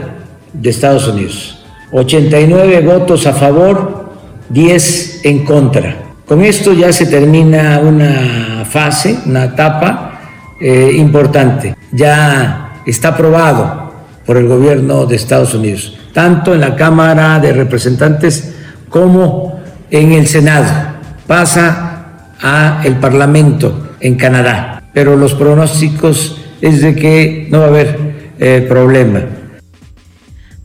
[0.52, 1.64] de Estados Unidos.
[1.92, 4.14] 89 votos a favor,
[4.50, 5.96] 10 en contra.
[6.26, 10.22] Con esto ya se termina una fase, una etapa
[10.60, 11.76] eh, importante.
[11.92, 13.94] Ya está aprobado
[14.26, 18.56] por el gobierno de Estados Unidos, tanto en la Cámara de Representantes
[18.90, 19.60] como
[19.92, 20.91] en el Senado
[21.32, 27.68] pasa a el Parlamento en Canadá, pero los pronósticos es de que no va a
[27.70, 29.22] haber eh, problema.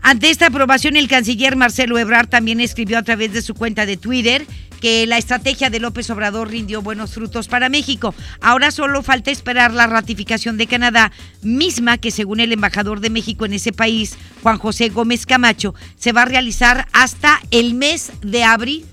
[0.03, 3.97] Ante esta aprobación, el canciller Marcelo Ebrard también escribió a través de su cuenta de
[3.97, 4.45] Twitter
[4.81, 8.13] que la estrategia de López Obrador rindió buenos frutos para México.
[8.41, 11.13] Ahora solo falta esperar la ratificación de Canadá,
[11.43, 16.11] misma que según el embajador de México en ese país, Juan José Gómez Camacho, se
[16.11, 18.85] va a realizar hasta el mes de abril.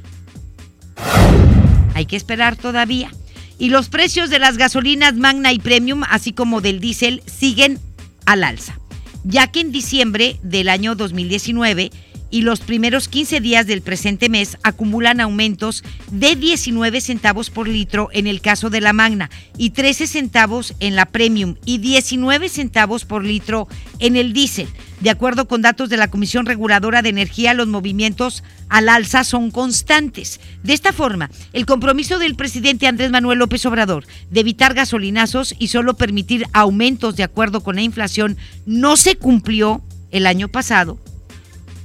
[1.94, 3.12] Hay que esperar todavía.
[3.60, 7.80] Y los precios de las gasolinas Magna y Premium, así como del diésel, siguen
[8.26, 8.80] al alza,
[9.24, 11.92] ya que en diciembre del año 2019
[12.34, 18.10] y los primeros 15 días del presente mes acumulan aumentos de 19 centavos por litro
[18.12, 23.06] en el caso de la Magna y 13 centavos en la Premium y 19 centavos
[23.06, 23.68] por litro
[24.00, 24.68] en el diésel.
[25.04, 29.52] De acuerdo con datos de la Comisión Reguladora de Energía, los movimientos al alza son
[29.52, 30.40] constantes.
[30.64, 35.68] De esta forma, el compromiso del presidente Andrés Manuel López Obrador de evitar gasolinazos y
[35.68, 40.98] solo permitir aumentos de acuerdo con la inflación no se cumplió el año pasado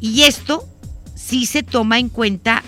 [0.00, 0.68] y esto
[1.16, 2.62] sí se toma en cuenta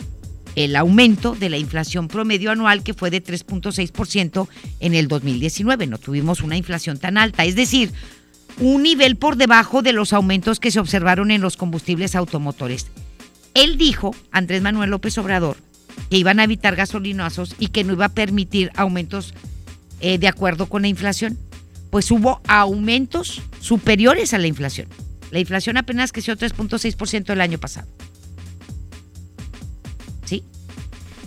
[0.56, 4.48] el aumento de la inflación promedio anual que fue de 3.6%
[4.80, 5.86] en el 2019.
[5.86, 7.92] No tuvimos una inflación tan alta, es decir,
[8.60, 12.86] un nivel por debajo de los aumentos que se observaron en los combustibles automotores.
[13.54, 15.56] Él dijo, Andrés Manuel López Obrador,
[16.10, 19.34] que iban a evitar gasolinazos y que no iba a permitir aumentos
[20.00, 21.38] eh, de acuerdo con la inflación.
[21.90, 24.88] Pues hubo aumentos superiores a la inflación.
[25.30, 27.88] La inflación apenas creció 3.6% el año pasado.
[30.24, 30.44] ¿Sí?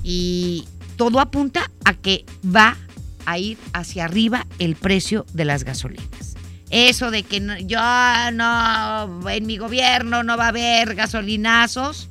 [0.03, 0.65] Y
[0.97, 2.77] todo apunta a que va
[3.25, 6.32] a ir hacia arriba el precio de las gasolinas.
[6.75, 7.79] Eso de que yo
[8.33, 12.09] no, en mi gobierno no va a haber gasolinazos.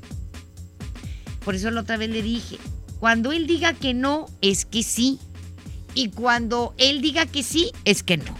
[1.45, 2.59] Por eso la otra vez le dije,
[3.01, 5.19] cuando él diga que no, es que sí.
[5.95, 8.37] Y cuando él diga que sí, es que no.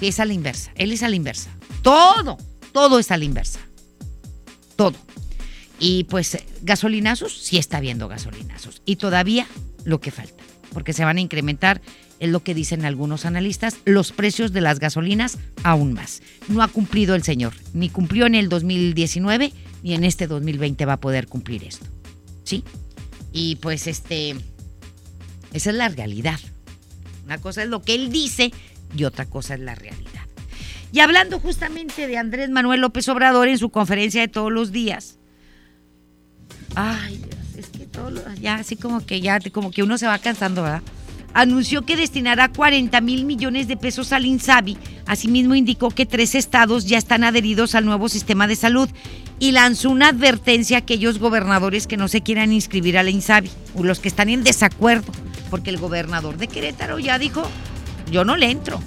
[0.00, 0.70] Es a la inversa.
[0.76, 1.50] Él es a la inversa.
[1.82, 2.38] Todo,
[2.72, 3.58] todo es a la inversa.
[4.76, 4.94] Todo.
[5.80, 8.80] Y pues gasolinazos, sí está habiendo gasolinazos.
[8.84, 9.48] Y todavía
[9.82, 11.82] lo que falta, porque se van a incrementar,
[12.20, 16.22] es lo que dicen algunos analistas, los precios de las gasolinas aún más.
[16.48, 19.52] No ha cumplido el señor, ni cumplió en el 2019,
[19.82, 21.86] ni en este 2020 va a poder cumplir esto.
[22.44, 22.62] ¿Sí?
[23.32, 24.36] Y pues este,
[25.52, 26.38] esa es la realidad.
[27.24, 28.52] Una cosa es lo que él dice
[28.94, 30.26] y otra cosa es la realidad.
[30.92, 35.18] Y hablando justamente de Andrés Manuel López Obrador en su conferencia de todos los días.
[36.74, 37.24] Ay,
[37.56, 40.82] es que todo ya así como que ya como que uno se va cansando, ¿verdad?
[41.32, 44.76] Anunció que destinará 40 mil millones de pesos al INSABI.
[45.06, 48.88] Asimismo indicó que tres estados ya están adheridos al nuevo sistema de salud
[49.38, 53.84] y lanzó una advertencia a aquellos gobernadores que no se quieran inscribir al INSABI o
[53.84, 55.12] los que están en desacuerdo,
[55.50, 57.42] porque el gobernador de Querétaro ya dijo,
[58.10, 58.80] yo no le entro.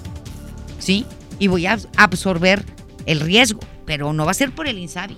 [0.78, 1.06] ¿Sí?
[1.38, 2.64] y voy a absorber
[3.06, 3.60] el riesgo.
[3.86, 5.14] pero no va a ser por el Insabi.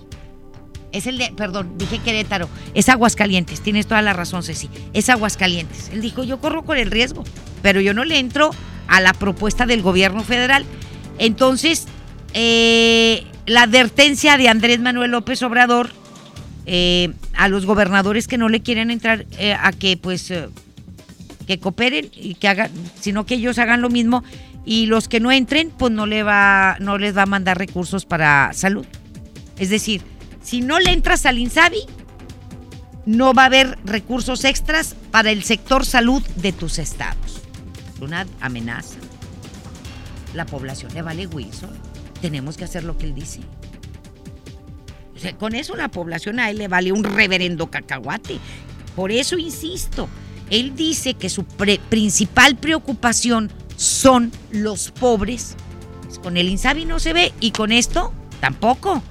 [0.97, 5.91] Es el de, perdón, dije Querétaro, es Aguascalientes, tienes toda la razón, Ceci, es Aguascalientes.
[5.93, 7.23] Él dijo, yo corro con el riesgo,
[7.61, 8.51] pero yo no le entro
[8.89, 10.65] a la propuesta del gobierno federal.
[11.19, 11.87] Entonces,
[12.33, 15.91] eh, la advertencia de Andrés Manuel López Obrador
[16.65, 20.33] eh, a los gobernadores que no le quieren entrar eh, a que pues
[21.47, 24.25] que cooperen y que hagan, sino que ellos hagan lo mismo
[24.65, 28.07] y los que no entren pues no le va no les va a mandar recursos
[28.07, 28.87] para salud.
[29.59, 30.03] Es decir,
[30.47, 31.81] si no le entras al Insabi,
[33.05, 37.43] no va a haber recursos extras para el sector salud de tus estados.
[38.01, 38.95] Una amenaza.
[40.35, 41.71] La población le vale Wilson.
[42.23, 43.41] Tenemos que hacer lo que él dice.
[45.41, 48.39] Con eso la población a él le vale un reverendo cacahuate.
[48.95, 50.09] Por eso insisto,
[50.49, 55.57] él dice que su principal preocupación son los pobres.
[56.05, 59.03] Pues con el Insabi no se ve y con esto tampoco.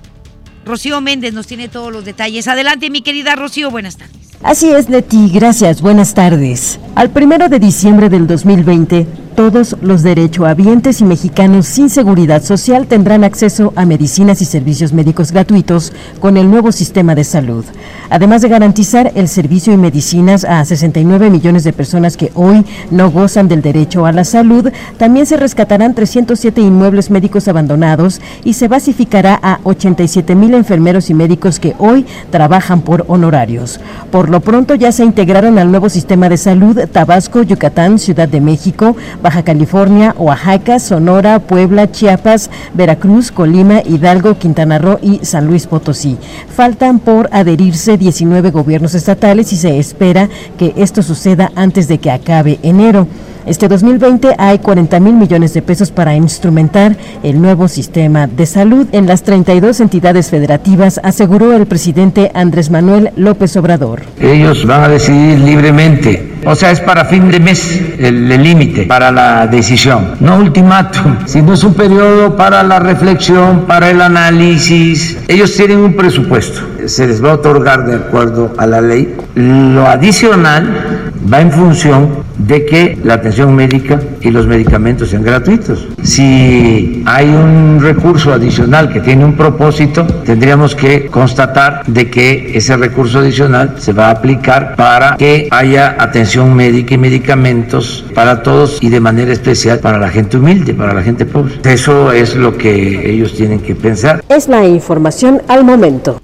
[0.65, 2.47] Rocío Méndez nos tiene todos los detalles.
[2.47, 4.15] Adelante, mi querida Rocío, buenas tardes.
[4.43, 6.79] Así es, Leti, gracias, buenas tardes.
[6.95, 13.25] Al primero de diciembre del 2020, todos los derechohabientes y mexicanos sin seguridad social tendrán
[13.25, 17.65] acceso a medicinas y servicios médicos gratuitos con el nuevo sistema de salud.
[18.09, 23.11] Además de garantizar el servicio y medicinas a 69 millones de personas que hoy no
[23.11, 28.69] gozan del derecho a la salud, también se rescatarán 307 inmuebles médicos abandonados y se
[28.69, 33.81] basificará a 87 mil enfermeros y médicos que hoy trabajan por honorarios.
[34.11, 38.39] Por lo pronto ya se integraron al nuevo sistema de salud Tabasco, Yucatán, Ciudad de
[38.39, 45.65] México, Baja California, Oaxaca, Sonora, Puebla, Chiapas, Veracruz, Colima, Hidalgo, Quintana Roo y San Luis
[45.65, 46.15] Potosí.
[46.47, 52.11] Faltan por adherirse 19 gobiernos estatales y se espera que esto suceda antes de que
[52.11, 53.07] acabe enero.
[53.45, 58.87] Este 2020 hay 40 mil millones de pesos para instrumentar el nuevo sistema de salud
[58.91, 64.01] en las 32 entidades federativas, aseguró el presidente Andrés Manuel López Obrador.
[64.19, 66.33] Ellos van a decidir libremente.
[66.47, 70.15] O sea, es para fin de mes el límite para la decisión.
[70.19, 75.19] No ultimátum, sino es un periodo para la reflexión, para el análisis.
[75.27, 76.61] Ellos tienen un presupuesto.
[76.87, 79.15] Se les va a otorgar de acuerdo a la ley.
[79.35, 85.87] Lo adicional va en función de que la atención médica y los medicamentos sean gratuitos.
[86.03, 92.75] Si hay un recurso adicional que tiene un propósito, tendríamos que constatar de que ese
[92.77, 98.79] recurso adicional se va a aplicar para que haya atención médica y medicamentos para todos
[98.81, 101.53] y de manera especial para la gente humilde, para la gente pobre.
[101.63, 104.23] Eso es lo que ellos tienen que pensar.
[104.29, 106.21] Es la información al momento.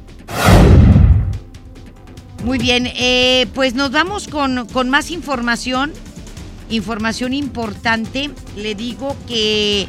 [2.43, 5.93] Muy bien, eh, pues nos vamos con, con más información,
[6.71, 8.31] información importante.
[8.55, 9.87] Le digo que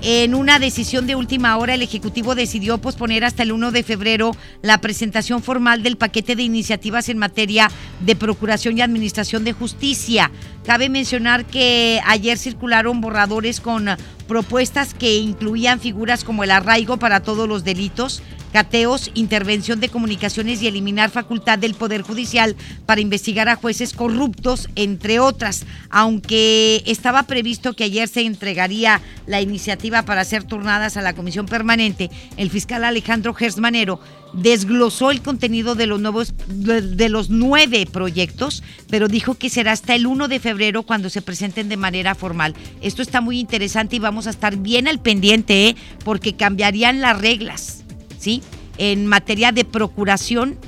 [0.00, 4.30] en una decisión de última hora, el Ejecutivo decidió posponer hasta el 1 de febrero
[4.62, 7.68] la presentación formal del paquete de iniciativas en materia
[8.00, 10.30] de procuración y administración de justicia.
[10.68, 13.86] Cabe mencionar que ayer circularon borradores con
[14.26, 20.60] propuestas que incluían figuras como el arraigo para todos los delitos, cateos, intervención de comunicaciones
[20.60, 22.54] y eliminar facultad del Poder Judicial
[22.84, 25.64] para investigar a jueces corruptos, entre otras.
[25.88, 31.46] Aunque estaba previsto que ayer se entregaría la iniciativa para ser turnadas a la Comisión
[31.46, 34.00] Permanente, el fiscal Alejandro Gersmanero
[34.32, 39.94] desglosó el contenido de los nuevos de los nueve proyectos, pero dijo que será hasta
[39.94, 42.54] el 1 de febrero cuando se presenten de manera formal.
[42.80, 45.76] Esto está muy interesante y vamos a estar bien al pendiente, ¿eh?
[46.04, 47.84] porque cambiarían las reglas.
[48.18, 48.42] ¿sí?
[48.76, 50.58] En materia de procuración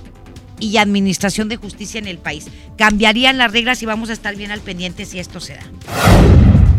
[0.59, 2.47] y administración de justicia en el país.
[2.77, 6.30] Cambiarían las reglas y vamos a estar bien al pendiente si esto se da.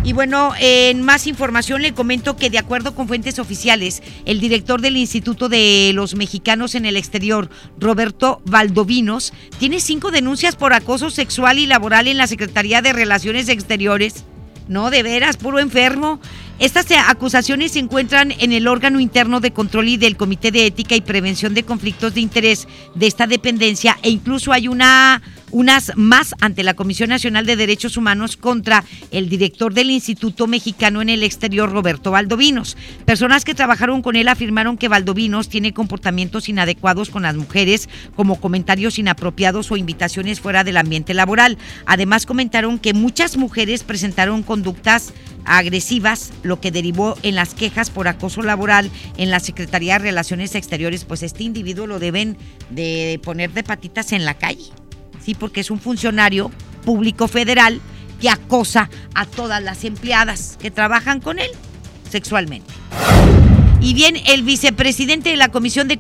[0.04, 4.82] Y bueno, en más información le comento que de acuerdo con fuentes oficiales, el director
[4.82, 11.12] del Instituto de los Mexicanos en el Exterior, Roberto Valdovinos, tiene cinco denuncias por acoso
[11.12, 14.26] sexual y laboral en la Secretaría de Relaciones Exteriores.
[14.68, 16.20] No, de veras, puro enfermo.
[16.62, 20.96] Estas acusaciones se encuentran en el órgano interno de control y del Comité de Ética
[20.96, 26.34] y Prevención de Conflictos de Interés de esta dependencia e incluso hay una unas más
[26.40, 31.24] ante la Comisión Nacional de Derechos Humanos contra el director del Instituto Mexicano en el
[31.24, 32.78] Exterior, Roberto Valdovinos.
[33.06, 38.40] Personas que trabajaron con él afirmaron que Valdovinos tiene comportamientos inadecuados con las mujeres, como
[38.40, 41.58] comentarios inapropiados o invitaciones fuera del ambiente laboral.
[41.86, 45.14] Además comentaron que muchas mujeres presentaron conductas
[45.46, 50.56] agresivas, lo que derivó en las quejas por acoso laboral en la Secretaría de Relaciones
[50.56, 52.38] Exteriores, pues este individuo lo deben
[52.70, 54.66] de poner de patitas en la calle.
[55.24, 56.52] Sí, porque es un funcionario
[56.84, 57.80] público federal
[58.20, 61.50] que acosa a todas las empleadas que trabajan con él
[62.10, 62.72] sexualmente.
[63.82, 65.98] Y bien, el vicepresidente de la Comisión de,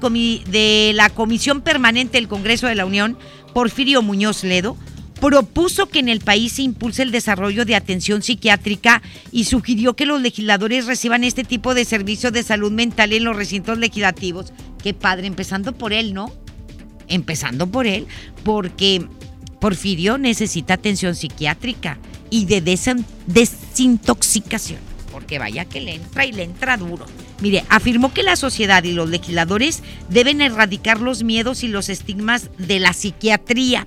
[0.48, 3.18] de la Comisión Permanente del Congreso de la Unión,
[3.54, 4.78] Porfirio Muñoz Ledo,
[5.22, 10.08] propuso que en el país se impulse el desarrollo de atención psiquiátrica y sugirió que
[10.08, 14.52] los legisladores reciban este tipo de servicios de salud mental en los recintos legislativos.
[14.84, 16.34] Qué padre, empezando por él, ¿no?
[17.08, 18.08] Empezando por él,
[18.44, 19.06] porque
[19.60, 22.00] Porfirio necesita atención psiquiátrica
[22.32, 22.62] y de
[23.28, 24.80] desintoxicación,
[25.12, 27.06] porque vaya que le entra y le entra duro.
[27.42, 32.50] Mire, afirmó que la sociedad y los legisladores deben erradicar los miedos y los estigmas
[32.58, 33.86] de la psiquiatría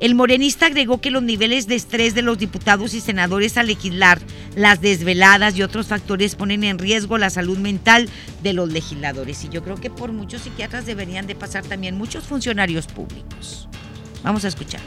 [0.00, 4.20] el morenista agregó que los niveles de estrés de los diputados y senadores al legislar,
[4.54, 8.08] las desveladas y otros factores ponen en riesgo la salud mental
[8.42, 9.44] de los legisladores.
[9.44, 13.68] Y yo creo que por muchos psiquiatras deberían de pasar también muchos funcionarios públicos.
[14.22, 14.80] Vamos a escuchar.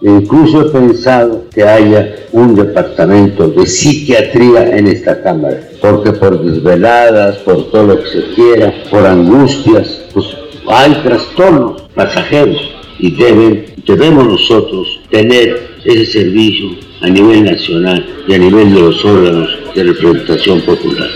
[0.00, 7.36] Incluso he pensado que haya un departamento de psiquiatría en esta Cámara, porque por desveladas,
[7.38, 10.26] por todo lo que se quiera, por angustias, pues
[10.66, 16.70] hay trastornos pasajeros y deben, debemos nosotros tener ese servicio
[17.00, 21.10] a nivel nacional y a nivel de los órganos de representación popular.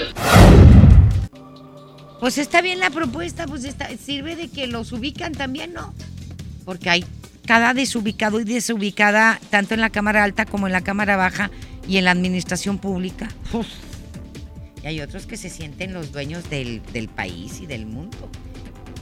[2.21, 3.67] Pues está bien la propuesta, pues
[4.05, 5.95] sirve de que los ubican también, ¿no?
[6.65, 7.05] Porque hay
[7.47, 11.51] cada desubicado y desubicada, tanto en la Cámara Alta como en la Cámara Baja
[11.89, 13.29] y en la administración pública.
[14.83, 18.17] Y hay otros que se sienten los dueños del, del país y del mundo.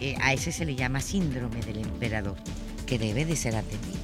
[0.01, 2.37] Eh, a ese se le llama síndrome del emperador
[2.87, 3.99] que debe de ser atendido.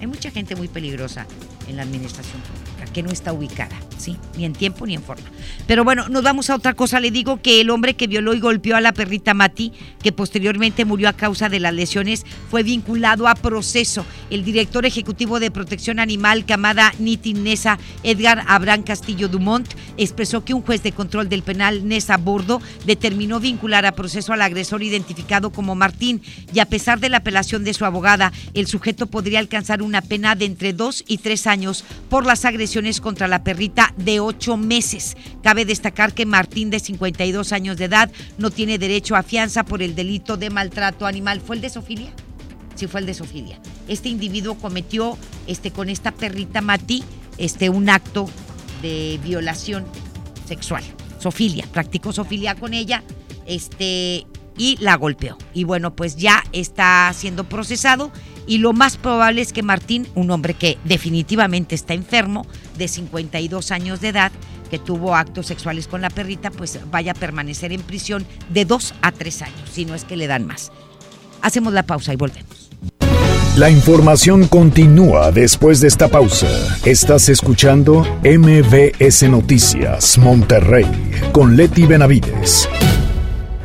[0.00, 1.26] Hay mucha gente muy peligrosa
[1.68, 4.16] en la administración pública que no está ubicada, ¿sí?
[4.36, 5.24] Ni en tiempo ni en forma.
[5.66, 7.00] Pero bueno, nos vamos a otra cosa.
[7.00, 10.84] Le digo que el hombre que violó y golpeó a la perrita Mati, que posteriormente
[10.84, 14.04] murió a causa de las lesiones, fue vinculado a proceso.
[14.30, 20.54] El director ejecutivo de protección animal, Camada Nitin Nesa, Edgar Abraham Castillo Dumont, expresó que
[20.54, 25.50] un juez de control del penal Nesa Bordo determinó vincular a proceso al agresor identificado
[25.50, 29.82] como Martín y a pesar de la apelación de su abogada, el sujeto podría alcanzar
[29.82, 31.57] una pena de entre dos y tres años
[32.08, 35.16] por las agresiones contra la perrita de ocho meses.
[35.42, 39.82] Cabe destacar que Martín, de 52 años de edad, no tiene derecho a fianza por
[39.82, 41.40] el delito de maltrato animal.
[41.40, 42.12] ¿Fue el de Sofilia?
[42.74, 43.60] Sí, fue el de Sofilia.
[43.88, 47.02] Este individuo cometió este, con esta perrita Mati
[47.38, 48.28] este, un acto
[48.82, 49.84] de violación
[50.46, 50.84] sexual.
[51.18, 53.02] Sofilia, practicó Sofilia con ella
[53.46, 55.38] este, y la golpeó.
[55.54, 58.12] Y bueno, pues ya está siendo procesado
[58.48, 62.46] y lo más probable es que Martín, un hombre que definitivamente está enfermo,
[62.76, 64.32] de 52 años de edad,
[64.70, 68.94] que tuvo actos sexuales con la perrita, pues vaya a permanecer en prisión de dos
[69.02, 70.72] a tres años, si no es que le dan más.
[71.42, 72.70] Hacemos la pausa y volvemos.
[73.56, 76.48] La información continúa después de esta pausa.
[76.84, 80.86] Estás escuchando MBS Noticias Monterrey
[81.32, 82.68] con Leti Benavides.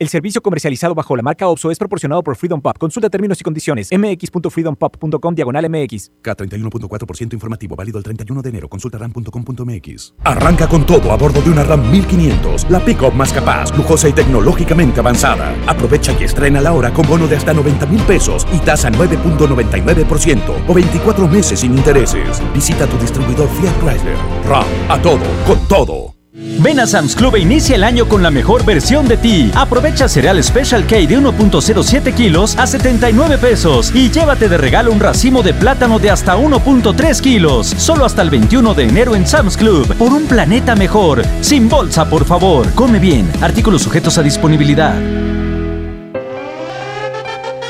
[0.00, 2.74] El servicio comercializado bajo la marca OPSO es proporcionado por Freedom Pop.
[2.78, 3.90] Consulta términos y condiciones.
[3.92, 6.10] mx.freedompop.com diagonal mx.
[6.22, 8.68] K31.4% informativo válido el 31 de enero.
[8.70, 10.14] Consulta ram.com.mx.
[10.24, 14.14] Arranca con todo a bordo de una RAM 1500, la pick-up más capaz, lujosa y
[14.14, 15.54] tecnológicamente avanzada.
[15.66, 20.64] Aprovecha y estrena la hora con bono de hasta 90 mil pesos y tasa 9.99%
[20.66, 22.40] o 24 meses sin intereses.
[22.54, 24.16] Visita tu distribuidor Fiat Chrysler.
[24.46, 26.19] RAM, a todo, con todo.
[26.42, 29.50] Ven a Sam's Club e inicia el año con la mejor versión de ti.
[29.54, 35.00] Aprovecha cereal Special K de 1.07 kilos a 79 pesos y llévate de regalo un
[35.00, 37.66] racimo de plátano de hasta 1.3 kilos.
[37.66, 39.94] Solo hasta el 21 de enero en Sam's Club.
[39.96, 41.22] Por un planeta mejor.
[41.42, 42.72] Sin bolsa, por favor.
[42.72, 43.30] Come bien.
[43.42, 44.94] Artículos sujetos a disponibilidad.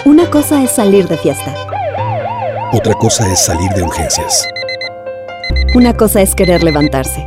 [0.05, 1.55] Una cosa es salir de fiesta.
[2.73, 4.47] Otra cosa es salir de urgencias.
[5.75, 7.27] Una cosa es querer levantarse.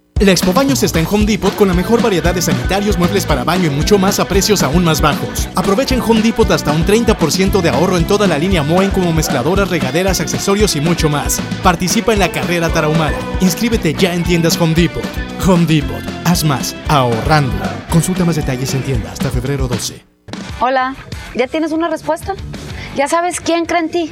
[0.21, 3.43] La Expo Baños está en Home Depot con la mejor variedad de sanitarios, muebles para
[3.43, 5.49] baño y mucho más a precios aún más bajos.
[5.55, 9.11] Aprovecha en Home Depot hasta un 30% de ahorro en toda la línea Moen como
[9.13, 11.41] mezcladoras, regaderas, accesorios y mucho más.
[11.63, 13.17] Participa en la carrera tarahumara.
[13.39, 15.03] Inscríbete ya en tiendas Home Depot.
[15.47, 16.03] Home Depot.
[16.25, 17.55] Haz más ahorrando.
[17.89, 20.05] Consulta más detalles en tienda hasta febrero 12.
[20.59, 20.95] Hola,
[21.33, 22.35] ¿ya tienes una respuesta?
[22.95, 24.11] ¿Ya sabes quién cree en ti?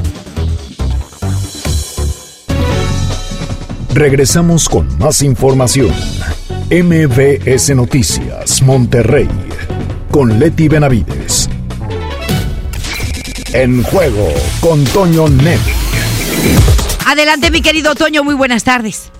[3.93, 5.93] Regresamos con más información.
[6.69, 9.27] MBS Noticias, Monterrey,
[10.09, 11.49] con Leti Benavides.
[13.51, 14.29] En juego
[14.61, 15.59] con Toño Net.
[17.05, 19.11] Adelante, mi querido Toño, muy buenas tardes.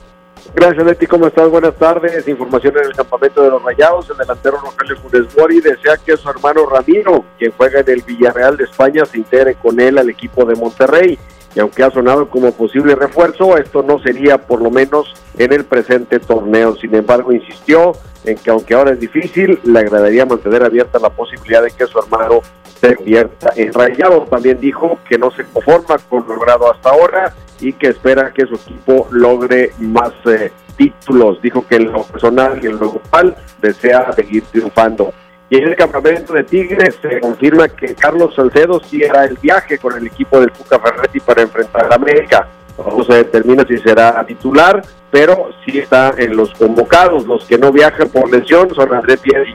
[0.55, 1.05] Gracias, Leti.
[1.05, 1.49] ¿Cómo estás?
[1.49, 2.25] Buenas tardes.
[2.29, 4.09] Información en el campamento de los Rayados.
[4.09, 8.55] El delantero Rogelio Funes Mori desea que su hermano Ramiro, quien juega en el Villarreal
[8.55, 11.19] de España, se integre con él al equipo de Monterrey
[11.55, 15.65] y aunque ha sonado como posible refuerzo, esto no sería por lo menos en el
[15.65, 16.75] presente torneo.
[16.75, 17.93] Sin embargo, insistió
[18.23, 21.99] en que aunque ahora es difícil, le agradaría mantener abierta la posibilidad de que su
[21.99, 22.41] hermano
[22.79, 24.23] se convierta en rayado.
[24.23, 28.45] También dijo que no se conforma con lo logrado hasta ahora y que espera que
[28.45, 31.41] su equipo logre más eh, títulos.
[31.41, 35.13] Dijo que en lo personal y en lo grupal desea seguir triunfando.
[35.51, 39.77] Y en el campamento de Tigres se confirma que Carlos Salcedo sí hará el viaje
[39.77, 42.47] con el equipo del Fuca Ferretti para enfrentar a América.
[42.77, 44.81] No se determina si será titular,
[45.11, 47.27] pero sí está en los convocados.
[47.27, 49.51] Los que no viajan por lesión son André Pierre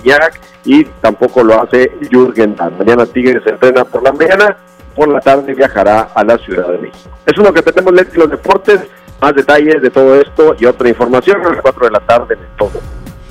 [0.67, 2.77] y tampoco lo hace Jürgen Damm.
[2.77, 4.55] Mañana Tigres se entrena por la mañana,
[4.95, 7.09] por la tarde viajará a la Ciudad de México.
[7.25, 8.81] Eso es lo que tenemos, Leti, los deportes.
[9.19, 12.57] Más detalles de todo esto y otra información a las 4 de la tarde en
[12.59, 12.83] todo.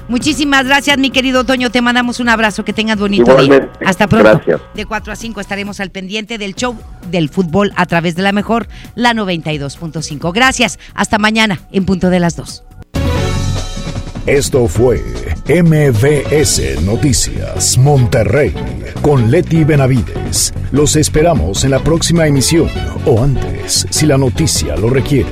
[0.08, 1.70] Muchísimas gracias, mi querido Toño.
[1.70, 2.64] Te mandamos un abrazo.
[2.64, 3.72] Que tengas bonito día.
[3.86, 4.30] Hasta pronto.
[4.30, 4.62] Gracias.
[4.74, 6.76] De 4 a 5 estaremos al pendiente del show
[7.10, 10.34] del fútbol a través de la mejor, la 92.5.
[10.34, 10.80] Gracias.
[10.94, 12.64] Hasta mañana en punto de las 2.
[14.26, 15.04] Esto fue
[15.48, 18.56] MVS Noticias Monterrey
[19.04, 20.52] con Leti Benavides.
[20.72, 22.68] Los esperamos en la próxima emisión
[23.06, 25.32] o antes, si la noticia lo requiere.